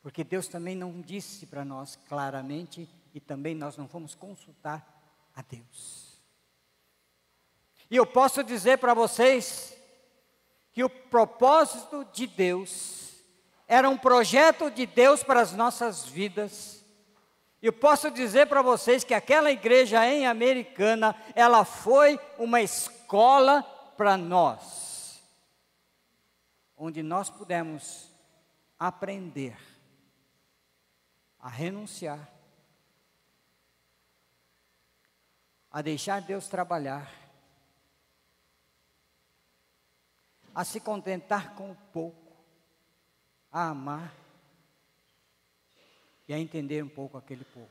porque 0.00 0.24
Deus 0.24 0.48
também 0.48 0.74
não 0.74 1.02
disse 1.02 1.44
para 1.44 1.66
nós 1.66 1.96
claramente 2.08 2.88
e 3.12 3.20
também 3.20 3.54
nós 3.54 3.76
não 3.76 3.86
fomos 3.86 4.14
consultar 4.14 4.82
a 5.36 5.42
Deus. 5.42 6.18
E 7.90 7.96
eu 7.96 8.06
posso 8.06 8.42
dizer 8.42 8.78
para 8.78 8.94
vocês 8.94 9.76
que 10.72 10.82
o 10.82 10.88
propósito 10.88 12.06
de 12.10 12.26
Deus 12.26 13.12
era 13.68 13.86
um 13.86 13.98
projeto 13.98 14.70
de 14.70 14.86
Deus 14.86 15.22
para 15.22 15.42
as 15.42 15.52
nossas 15.52 16.06
vidas. 16.06 16.82
Eu 17.60 17.74
posso 17.74 18.10
dizer 18.10 18.46
para 18.46 18.62
vocês 18.62 19.04
que 19.04 19.12
aquela 19.12 19.52
igreja 19.52 20.06
em 20.06 20.26
Americana, 20.26 21.14
ela 21.34 21.66
foi 21.66 22.18
uma 22.38 22.62
escola 22.62 23.62
para 23.94 24.16
nós 24.16 24.88
onde 26.82 27.02
nós 27.02 27.28
pudemos 27.28 28.10
aprender 28.78 29.54
a 31.38 31.46
renunciar, 31.46 32.26
a 35.70 35.82
deixar 35.82 36.22
Deus 36.22 36.48
trabalhar, 36.48 37.12
a 40.54 40.64
se 40.64 40.80
contentar 40.80 41.54
com 41.54 41.70
o 41.70 41.76
pouco, 41.92 42.34
a 43.52 43.68
amar 43.68 44.14
e 46.26 46.32
a 46.32 46.38
entender 46.38 46.82
um 46.82 46.88
pouco 46.88 47.18
aquele 47.18 47.44
povo. 47.44 47.68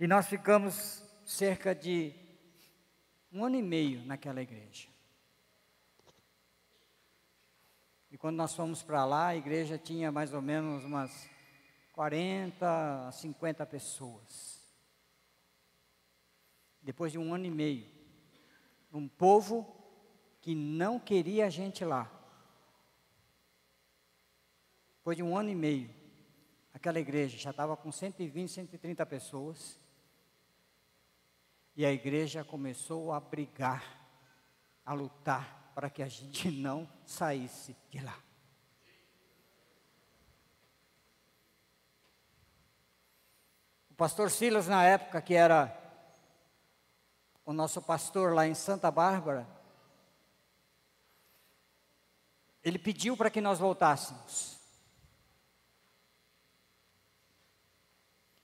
E 0.00 0.06
nós 0.06 0.26
ficamos 0.26 1.04
cerca 1.26 1.74
de 1.74 2.14
um 3.30 3.44
ano 3.44 3.56
e 3.56 3.62
meio 3.62 4.02
naquela 4.06 4.40
igreja. 4.40 4.91
E 8.12 8.18
quando 8.18 8.36
nós 8.36 8.54
fomos 8.54 8.82
para 8.82 9.06
lá, 9.06 9.28
a 9.28 9.36
igreja 9.36 9.78
tinha 9.78 10.12
mais 10.12 10.34
ou 10.34 10.42
menos 10.42 10.84
umas 10.84 11.30
40 11.94 13.08
a 13.08 13.10
50 13.10 13.64
pessoas. 13.64 14.60
Depois 16.82 17.10
de 17.10 17.18
um 17.18 17.32
ano 17.32 17.46
e 17.46 17.50
meio, 17.50 17.86
um 18.92 19.08
povo 19.08 19.66
que 20.42 20.54
não 20.54 21.00
queria 21.00 21.46
a 21.46 21.48
gente 21.48 21.86
lá. 21.86 22.06
Depois 24.98 25.16
de 25.16 25.22
um 25.22 25.34
ano 25.34 25.48
e 25.48 25.54
meio, 25.54 25.88
aquela 26.74 27.00
igreja 27.00 27.38
já 27.38 27.48
estava 27.48 27.78
com 27.78 27.90
120, 27.90 28.50
130 28.50 29.06
pessoas. 29.06 29.80
E 31.74 31.86
a 31.86 31.90
igreja 31.90 32.44
começou 32.44 33.10
a 33.10 33.18
brigar, 33.18 34.06
a 34.84 34.92
lutar 34.92 35.61
para 35.74 35.90
que 35.90 36.02
a 36.02 36.08
gente 36.08 36.50
não 36.52 36.88
saísse 37.06 37.76
de 37.90 38.00
lá. 38.00 38.18
O 43.90 43.94
pastor 43.94 44.30
Silas, 44.30 44.66
na 44.66 44.84
época 44.84 45.20
que 45.20 45.34
era 45.34 45.78
o 47.44 47.52
nosso 47.52 47.82
pastor 47.82 48.34
lá 48.34 48.46
em 48.46 48.54
Santa 48.54 48.90
Bárbara, 48.90 49.46
Ele 52.64 52.78
pediu 52.78 53.16
para 53.16 53.30
que 53.30 53.40
nós 53.40 53.58
voltássemos. 53.58 54.60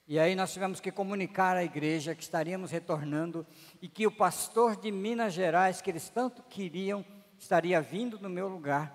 E 0.07 0.19
aí 0.19 0.35
nós 0.35 0.53
tivemos 0.53 0.81
que 0.81 0.91
comunicar 0.91 1.57
à 1.57 1.63
igreja 1.63 2.15
que 2.15 2.23
estaríamos 2.23 2.71
retornando 2.71 3.47
e 3.81 3.89
que 3.89 4.07
o 4.07 4.11
pastor 4.11 4.75
de 4.75 4.91
Minas 4.91 5.35
Gerais, 5.35 5.83
que 5.83 5.91
eles 5.91 6.09
tanto 6.09 6.43
queriam, 6.45 7.05
estaria 7.39 7.81
vindo 7.81 8.19
no 8.19 8.29
meu 8.29 8.49
lugar. 8.49 8.95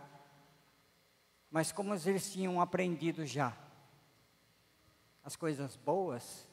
Mas 1.49 1.71
como 1.71 1.93
eles 1.93 2.31
tinham 2.31 2.59
aprendido 2.59 3.25
já 3.25 3.55
as 5.23 5.35
coisas 5.35 5.75
boas, 5.77 6.47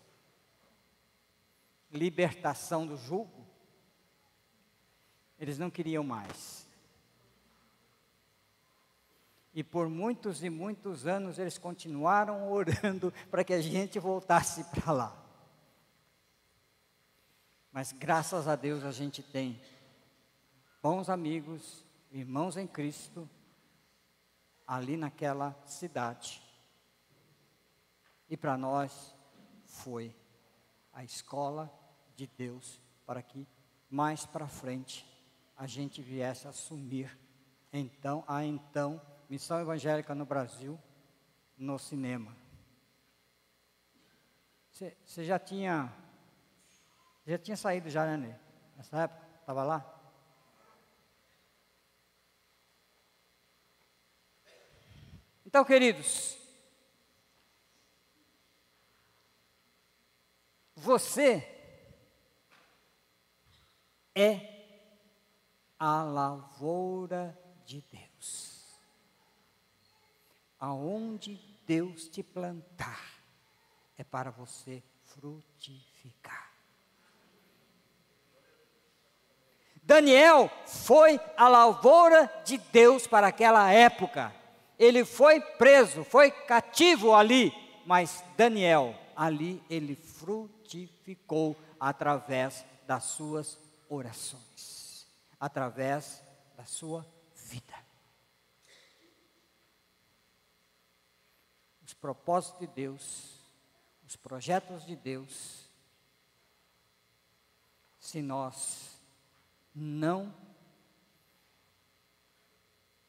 libertação 1.91 2.86
do 2.86 2.97
jugo, 2.97 3.47
eles 5.38 5.59
não 5.59 5.70
queriam 5.70 6.05
mais. 6.05 6.68
E 9.53 9.64
por 9.64 9.88
muitos 9.88 10.45
e 10.45 10.51
muitos 10.51 11.07
anos 11.07 11.38
eles 11.38 11.59
continuaram 11.59 12.51
orando 12.53 13.12
para 13.30 13.43
que 13.43 13.53
a 13.53 13.61
gente 13.61 13.99
voltasse 13.99 14.62
para 14.64 14.93
lá. 14.93 15.16
Mas 17.72 17.93
graças 17.93 18.47
a 18.47 18.55
Deus 18.55 18.84
a 18.84 18.93
gente 18.93 19.22
tem 19.22 19.61
bons 20.83 21.11
amigos, 21.11 21.85
irmãos 22.11 22.57
em 22.57 22.66
Cristo, 22.66 23.28
ali 24.66 24.97
naquela 24.97 25.55
cidade. 25.66 26.43
E 28.28 28.37
para 28.37 28.57
nós 28.57 29.14
foi 29.64 30.14
a 30.93 31.05
escola 31.05 31.70
de 32.16 32.26
Deus 32.26 32.81
para 33.05 33.22
que 33.22 33.47
mais 33.91 34.24
para 34.24 34.47
frente 34.47 35.07
a 35.57 35.66
gente 35.66 36.01
viesse 36.01 36.49
assumir 36.49 37.18
então 37.72 38.24
a 38.26 38.45
então 38.45 39.01
missão 39.28 39.61
evangélica 39.61 40.14
no 40.14 40.24
Brasil 40.24 40.78
no 41.59 41.78
cinema. 41.78 42.35
Você 44.70 45.24
já 45.24 45.39
tinha 45.39 45.93
já 47.26 47.39
tinha 47.39 47.57
saído 47.57 47.91
já, 47.91 48.16
né? 48.16 48.41
Nessa 48.76 49.03
época? 49.03 49.28
Estava 49.41 49.62
lá? 49.62 50.00
Então, 55.51 55.65
queridos, 55.65 56.39
você 60.77 61.45
é 64.15 64.87
a 65.77 66.05
lavoura 66.05 67.37
de 67.67 67.83
Deus. 67.91 68.79
Aonde 70.61 71.35
Deus 71.67 72.07
te 72.09 72.23
plantar, 72.23 73.21
é 73.99 74.05
para 74.05 74.31
você 74.31 74.81
frutificar. 75.03 76.53
Daniel 79.83 80.49
foi 80.65 81.21
a 81.37 81.49
lavoura 81.49 82.33
de 82.45 82.57
Deus 82.57 83.09
para 83.09 83.27
aquela 83.27 83.69
época. 83.73 84.39
Ele 84.81 85.05
foi 85.05 85.43
preso, 85.43 86.03
foi 86.03 86.31
cativo 86.31 87.14
ali, 87.14 87.53
mas 87.85 88.24
Daniel, 88.35 88.99
ali 89.14 89.62
ele 89.68 89.95
frutificou 89.95 91.55
através 91.78 92.64
das 92.87 93.05
suas 93.05 93.59
orações, 93.91 95.07
através 95.39 96.22
da 96.57 96.64
sua 96.64 97.07
vida. 97.37 97.74
Os 101.85 101.93
propósitos 101.93 102.61
de 102.61 102.66
Deus, 102.68 103.35
os 104.09 104.16
projetos 104.16 104.87
de 104.87 104.97
Deus, 104.97 105.68
se 107.99 108.22
nós 108.22 108.99
não 109.74 110.35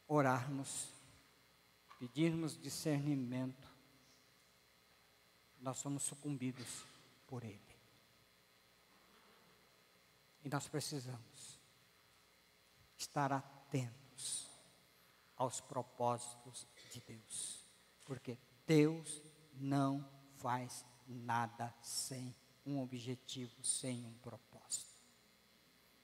orarmos, 0.06 1.00
pedirmos 2.02 2.60
discernimento, 2.60 3.70
nós 5.60 5.78
somos 5.78 6.02
sucumbidos 6.02 6.84
por 7.28 7.44
Ele. 7.44 7.62
E 10.44 10.50
nós 10.50 10.68
precisamos 10.68 11.60
estar 12.98 13.32
atentos 13.32 14.50
aos 15.36 15.62
propósitos 15.62 16.68
de 16.92 17.00
Deus, 17.02 17.64
porque 18.08 18.36
Deus 18.66 19.22
não 19.54 20.04
faz 20.38 20.84
nada 21.08 21.72
sem 21.84 22.36
um 22.66 22.82
objetivo, 22.82 23.64
sem 23.64 24.04
um 24.04 24.14
propósito 24.16 24.92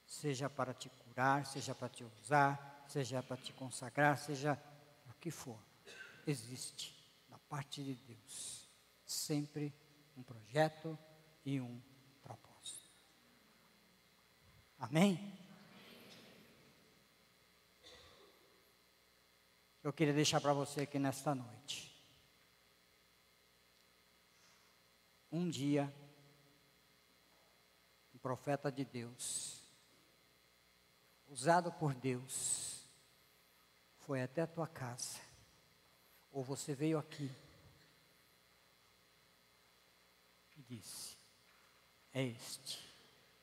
seja 0.08 0.48
para 0.48 0.72
te 0.72 0.88
curar, 0.88 1.46
seja 1.46 1.74
para 1.74 1.88
te 1.88 2.02
usar, 2.02 2.84
seja 2.88 3.22
para 3.22 3.36
te 3.36 3.52
consagrar, 3.52 4.16
seja 4.16 4.58
o 5.08 5.12
que 5.20 5.30
for. 5.30 5.67
Existe 6.28 6.94
da 7.26 7.38
parte 7.38 7.82
de 7.82 7.94
Deus 7.94 8.68
sempre 9.06 9.72
um 10.14 10.22
projeto 10.22 10.98
e 11.42 11.58
um 11.58 11.80
propósito. 12.20 12.90
Amém? 14.78 15.18
Eu 19.82 19.90
queria 19.90 20.12
deixar 20.12 20.38
para 20.38 20.52
você 20.52 20.82
aqui 20.82 20.98
nesta 20.98 21.34
noite. 21.34 21.98
Um 25.32 25.48
dia, 25.48 25.90
um 28.14 28.18
profeta 28.18 28.70
de 28.70 28.84
Deus 28.84 29.62
usado 31.26 31.72
por 31.72 31.94
Deus, 31.94 32.82
foi 34.00 34.22
até 34.22 34.42
a 34.42 34.46
tua 34.46 34.66
casa, 34.66 35.20
ou 36.32 36.42
você 36.42 36.74
veio 36.74 36.98
aqui 36.98 37.30
e 40.56 40.62
disse: 40.62 41.16
É 42.12 42.24
este, 42.24 42.78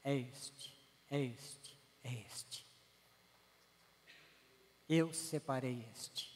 é 0.04 0.16
este, 0.16 0.74
é 1.10 1.22
este, 1.22 1.78
é 2.04 2.14
este. 2.14 2.66
Eu 4.88 5.14
separei 5.14 5.88
este. 5.92 6.34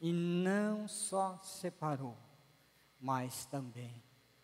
E 0.00 0.12
não 0.12 0.88
só 0.88 1.38
separou, 1.38 2.16
mas 3.00 3.44
também 3.46 4.02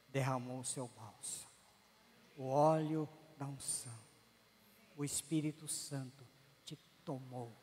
derramou 0.09 0.61
o 0.61 0.65
seu 0.65 0.87
bálsamo, 0.89 1.51
o 2.37 2.49
óleo 2.49 3.09
da 3.37 3.47
unção 3.47 4.09
o 4.99 5.05
Espírito 5.05 5.69
Santo 5.69 6.27
te 6.65 6.77
tomou 7.05 7.57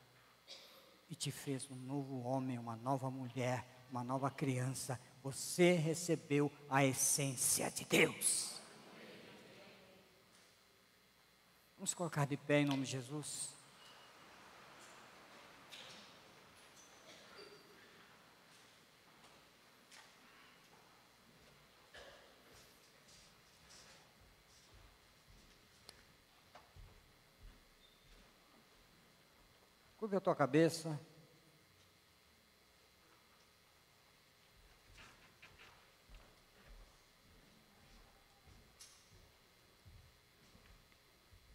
e 1.09 1.15
te 1.15 1.31
fez 1.31 1.69
um 1.69 1.75
novo 1.75 2.21
homem, 2.21 2.57
uma 2.57 2.75
nova 2.75 3.09
mulher, 3.09 3.65
uma 3.89 4.03
nova 4.03 4.29
criança. 4.29 4.99
Você 5.21 5.73
recebeu 5.73 6.51
a 6.69 6.83
essência 6.83 7.69
de 7.71 7.85
Deus. 7.85 8.61
Vamos 11.77 11.93
colocar 11.93 12.25
de 12.25 12.37
pé 12.37 12.61
em 12.61 12.65
nome 12.65 12.83
de 12.83 12.91
Jesus. 12.91 13.54
Curve 30.05 30.17
a 30.17 30.21
tua 30.21 30.35
cabeça. 30.35 31.01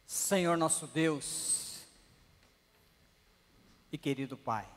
Senhor 0.05 0.57
nosso 0.59 0.89
Deus 0.89 1.87
e 3.93 3.97
querido 3.97 4.37
Pai, 4.37 4.69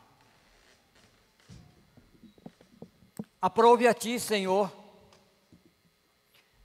aprove 3.41 3.88
a 3.88 3.93
Ti, 3.95 4.19
Senhor, 4.19 4.71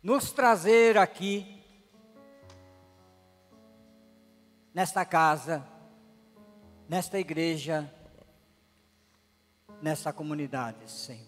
nos 0.03 0.31
trazer 0.31 0.99
aqui, 0.99 1.59
nesta 4.75 5.07
casa, 5.07 5.78
nesta 6.89 7.19
igreja, 7.19 7.93
nessa 9.83 10.13
comunidade, 10.13 10.91
Senhor. 10.91 11.27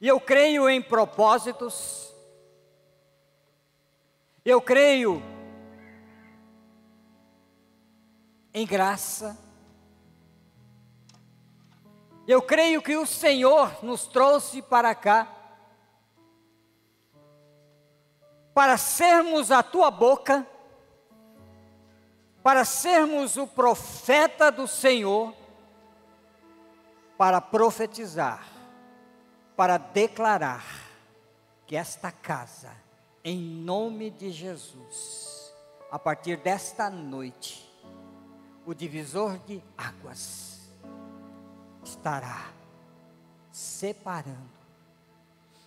E 0.00 0.08
eu 0.08 0.20
creio 0.20 0.68
em 0.68 0.82
propósitos, 0.82 2.12
eu 4.44 4.60
creio 4.60 5.22
em 8.52 8.66
graça. 8.66 9.38
Eu 12.26 12.40
creio 12.40 12.80
que 12.80 12.96
o 12.96 13.06
Senhor 13.06 13.82
nos 13.84 14.06
trouxe 14.06 14.62
para 14.62 14.94
cá 14.94 15.28
para 18.54 18.76
sermos 18.76 19.50
a 19.50 19.62
tua 19.62 19.90
boca, 19.90 20.46
para 22.42 22.64
sermos 22.64 23.36
o 23.36 23.46
profeta 23.46 24.50
do 24.50 24.66
Senhor, 24.66 25.32
para 27.16 27.40
profetizar, 27.40 28.44
para 29.56 29.78
declarar 29.78 30.64
que 31.66 31.76
esta 31.76 32.10
casa, 32.10 32.72
em 33.22 33.38
nome 33.38 34.10
de 34.10 34.30
Jesus, 34.32 35.54
a 35.90 35.98
partir 35.98 36.36
desta 36.38 36.90
noite, 36.90 37.70
o 38.66 38.74
divisor 38.74 39.38
de 39.38 39.62
águas 39.78 40.60
estará 41.84 42.50
separando 43.52 44.50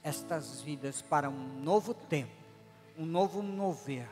estas 0.04 0.62
vidas 0.62 1.02
para 1.02 1.30
um 1.30 1.62
novo 1.62 1.94
tempo, 1.94 2.36
um 2.98 3.06
novo 3.06 3.42
mover, 3.42 4.10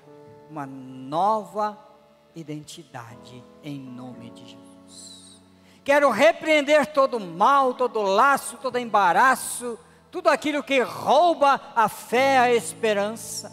uma 0.49 0.65
nova 0.65 1.92
identidade 2.35 3.43
em 3.63 3.79
nome 3.79 4.29
de 4.31 4.41
Jesus. 4.41 5.41
Quero 5.83 6.09
repreender 6.09 6.87
todo 6.87 7.19
mal, 7.19 7.73
todo 7.73 8.01
laço, 8.01 8.57
todo 8.57 8.79
embaraço, 8.79 9.77
tudo 10.09 10.29
aquilo 10.29 10.63
que 10.63 10.79
rouba 10.81 11.59
a 11.75 11.89
fé, 11.89 12.37
a 12.37 12.53
esperança, 12.53 13.51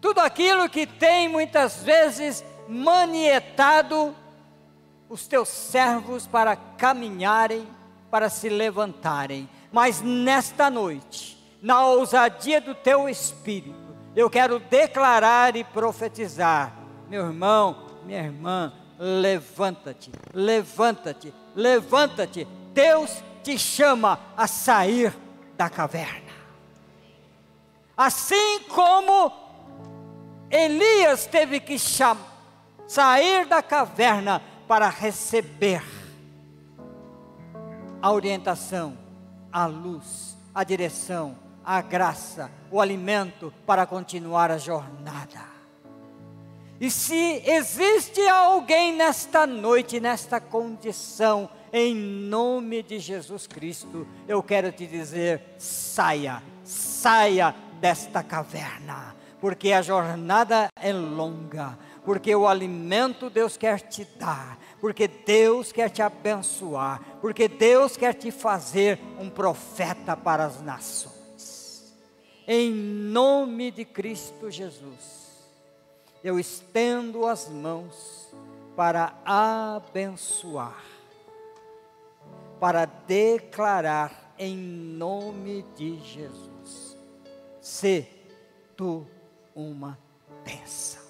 tudo 0.00 0.20
aquilo 0.20 0.68
que 0.68 0.86
tem 0.86 1.28
muitas 1.28 1.82
vezes 1.82 2.44
manietado 2.68 4.14
os 5.08 5.26
teus 5.26 5.48
servos 5.48 6.26
para 6.26 6.54
caminharem, 6.54 7.66
para 8.10 8.28
se 8.28 8.48
levantarem. 8.48 9.48
Mas 9.72 10.00
nesta 10.00 10.70
noite, 10.70 11.36
na 11.60 11.84
ousadia 11.84 12.60
do 12.60 12.74
teu 12.74 13.08
espírito, 13.08 13.90
eu 14.14 14.30
quero 14.30 14.60
declarar 14.60 15.56
e 15.56 15.64
profetizar, 15.64 16.72
meu 17.08 17.26
irmão, 17.26 17.89
minha 18.04 18.22
irmã, 18.22 18.72
levanta-te, 18.98 20.10
levanta-te, 20.34 21.32
levanta-te. 21.54 22.46
Deus 22.72 23.22
te 23.42 23.58
chama 23.58 24.18
a 24.36 24.46
sair 24.46 25.14
da 25.56 25.68
caverna. 25.68 26.30
Assim 27.96 28.60
como 28.68 29.32
Elias 30.50 31.26
teve 31.26 31.60
que 31.60 31.78
sair 31.78 33.46
da 33.46 33.62
caverna 33.62 34.42
para 34.66 34.88
receber 34.88 35.82
a 38.00 38.10
orientação, 38.10 38.96
a 39.52 39.66
luz, 39.66 40.36
a 40.54 40.64
direção, 40.64 41.36
a 41.64 41.80
graça, 41.80 42.50
o 42.70 42.80
alimento 42.80 43.52
para 43.66 43.84
continuar 43.84 44.50
a 44.50 44.58
jornada. 44.58 45.59
E 46.80 46.90
se 46.90 47.42
existe 47.44 48.26
alguém 48.26 48.94
nesta 48.94 49.46
noite, 49.46 50.00
nesta 50.00 50.40
condição, 50.40 51.48
em 51.72 51.94
nome 51.94 52.82
de 52.82 52.98
Jesus 52.98 53.46
Cristo, 53.46 54.06
eu 54.26 54.42
quero 54.42 54.72
te 54.72 54.86
dizer: 54.86 55.42
saia, 55.58 56.42
saia 56.64 57.54
desta 57.80 58.22
caverna, 58.22 59.14
porque 59.40 59.72
a 59.72 59.82
jornada 59.82 60.68
é 60.74 60.92
longa 60.92 61.78
porque 62.04 62.34
o 62.34 62.46
alimento 62.46 63.28
Deus 63.28 63.56
quer 63.56 63.80
te 63.80 64.04
dar, 64.18 64.58
porque 64.80 65.06
Deus 65.06 65.70
quer 65.70 65.90
te 65.90 66.02
abençoar, 66.02 67.00
porque 67.20 67.46
Deus 67.46 67.96
quer 67.96 68.14
te 68.14 68.30
fazer 68.30 68.98
um 69.18 69.28
profeta 69.28 70.16
para 70.16 70.44
as 70.44 70.60
nações. 70.62 71.94
Em 72.46 72.72
nome 72.72 73.70
de 73.70 73.84
Cristo 73.84 74.50
Jesus, 74.50 75.19
eu 76.22 76.38
estendo 76.38 77.26
as 77.26 77.48
mãos 77.48 78.28
para 78.76 79.14
abençoar, 79.24 80.84
para 82.58 82.84
declarar 82.84 84.34
em 84.38 84.56
nome 84.56 85.64
de 85.76 85.98
Jesus: 86.00 86.96
se 87.60 88.06
tu 88.76 89.06
uma 89.54 89.98
bênção 90.44 91.00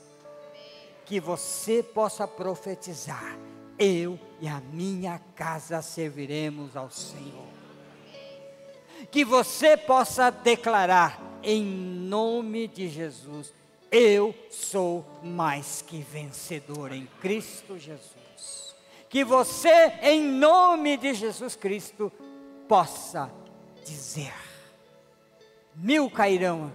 que 1.10 1.18
você 1.18 1.82
possa 1.82 2.24
profetizar: 2.28 3.36
eu 3.76 4.16
e 4.40 4.46
a 4.46 4.60
minha 4.72 5.18
casa 5.34 5.82
serviremos 5.82 6.76
ao 6.76 6.88
Senhor. 6.88 7.50
Que 9.10 9.24
você 9.24 9.76
possa 9.76 10.30
declarar, 10.30 11.20
em 11.42 11.64
nome 11.64 12.68
de 12.68 12.88
Jesus, 12.88 13.52
eu 13.90 14.34
sou 14.48 15.04
mais 15.22 15.82
que 15.82 16.00
vencedor 16.00 16.92
em 16.92 17.06
Cristo 17.20 17.78
Jesus. 17.78 18.76
Que 19.08 19.24
você, 19.24 19.92
em 20.02 20.22
nome 20.22 20.96
de 20.96 21.12
Jesus 21.14 21.56
Cristo, 21.56 22.12
possa 22.68 23.30
dizer: 23.84 24.34
mil 25.74 26.08
cairão 26.08 26.72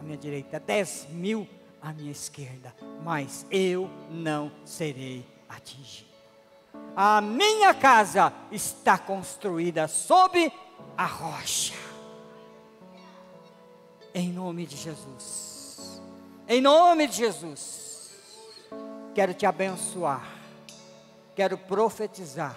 à 0.00 0.02
minha 0.02 0.18
direita, 0.18 0.58
dez 0.58 1.06
mil 1.10 1.48
à 1.80 1.92
minha 1.92 2.10
esquerda, 2.10 2.74
mas 3.04 3.46
eu 3.50 3.88
não 4.10 4.50
serei 4.64 5.24
atingido. 5.48 6.08
A 6.96 7.20
minha 7.20 7.72
casa 7.72 8.32
está 8.50 8.98
construída 8.98 9.86
sob 9.86 10.52
a 10.96 11.06
rocha. 11.06 11.74
Em 14.12 14.32
nome 14.32 14.66
de 14.66 14.76
Jesus. 14.76 15.57
Em 16.48 16.60
nome 16.60 17.06
de 17.06 17.16
Jesus. 17.16 18.10
Quero 19.14 19.34
te 19.34 19.44
abençoar. 19.44 20.26
Quero 21.36 21.58
profetizar 21.58 22.56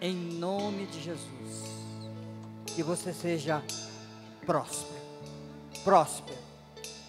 em 0.00 0.14
nome 0.14 0.86
de 0.86 1.00
Jesus. 1.00 1.64
Que 2.66 2.82
você 2.82 3.12
seja 3.12 3.62
próspero. 4.44 5.00
Próspero. 5.84 6.38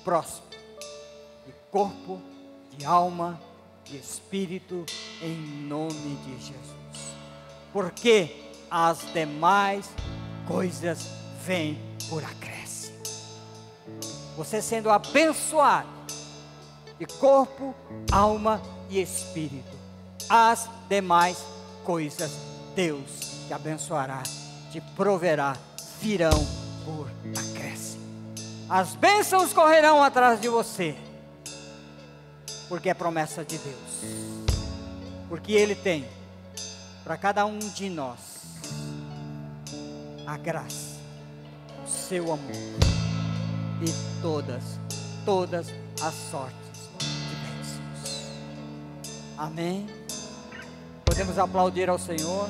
Próspero 0.03 0.49
corpo, 1.71 2.19
de 2.71 2.85
alma, 2.85 3.39
de 3.83 3.97
espírito, 3.97 4.85
em 5.21 5.35
nome 5.67 6.15
de 6.25 6.37
Jesus. 6.39 7.15
Porque 7.71 8.51
as 8.69 9.01
demais 9.13 9.89
coisas 10.47 11.07
vêm 11.45 11.79
por 12.09 12.23
acréscimo. 12.23 12.97
Você 14.35 14.61
sendo 14.61 14.89
abençoado 14.89 15.98
de 16.99 17.05
corpo, 17.05 17.73
alma 18.11 18.61
e 18.89 19.01
espírito. 19.01 19.77
As 20.29 20.69
demais 20.87 21.43
coisas 21.83 22.31
Deus 22.75 23.09
te 23.47 23.53
abençoará, 23.53 24.21
te 24.71 24.79
proverá, 24.95 25.55
virão 25.99 26.45
por 26.85 27.09
acréscimo. 27.37 28.03
As 28.69 28.93
bênçãos 28.95 29.53
correrão 29.53 30.03
atrás 30.03 30.39
de 30.39 30.47
você 30.47 30.95
porque 32.69 32.87
é 32.87 32.93
promessa 32.93 33.43
de 33.43 33.57
Deus. 33.57 34.55
Porque 35.27 35.53
Ele 35.53 35.73
tem 35.73 36.05
para 37.03 37.17
cada 37.17 37.45
um 37.45 37.57
de 37.57 37.89
nós 37.89 38.19
a 40.25 40.37
graça, 40.37 40.99
o 41.83 41.89
seu 41.89 42.31
amor 42.31 42.55
e 43.81 44.21
todas, 44.21 44.63
todas 45.25 45.67
as 46.01 46.13
sortes. 46.29 46.68
Amém? 49.39 49.87
Podemos 51.05 51.39
aplaudir 51.39 51.89
ao 51.89 51.97
Senhor. 51.97 52.49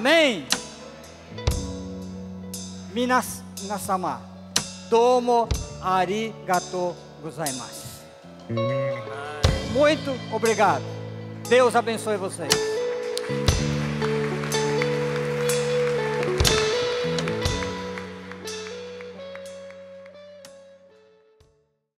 Amém? 0.00 0.46
Minas 2.94 3.42
nasama. 3.64 4.22
Domo 4.88 5.46
arigato 5.82 6.96
gozaimasu. 7.20 7.86
Muito 9.74 10.18
obrigado. 10.34 10.82
Deus 11.50 11.76
abençoe 11.76 12.16
vocês. 12.16 12.69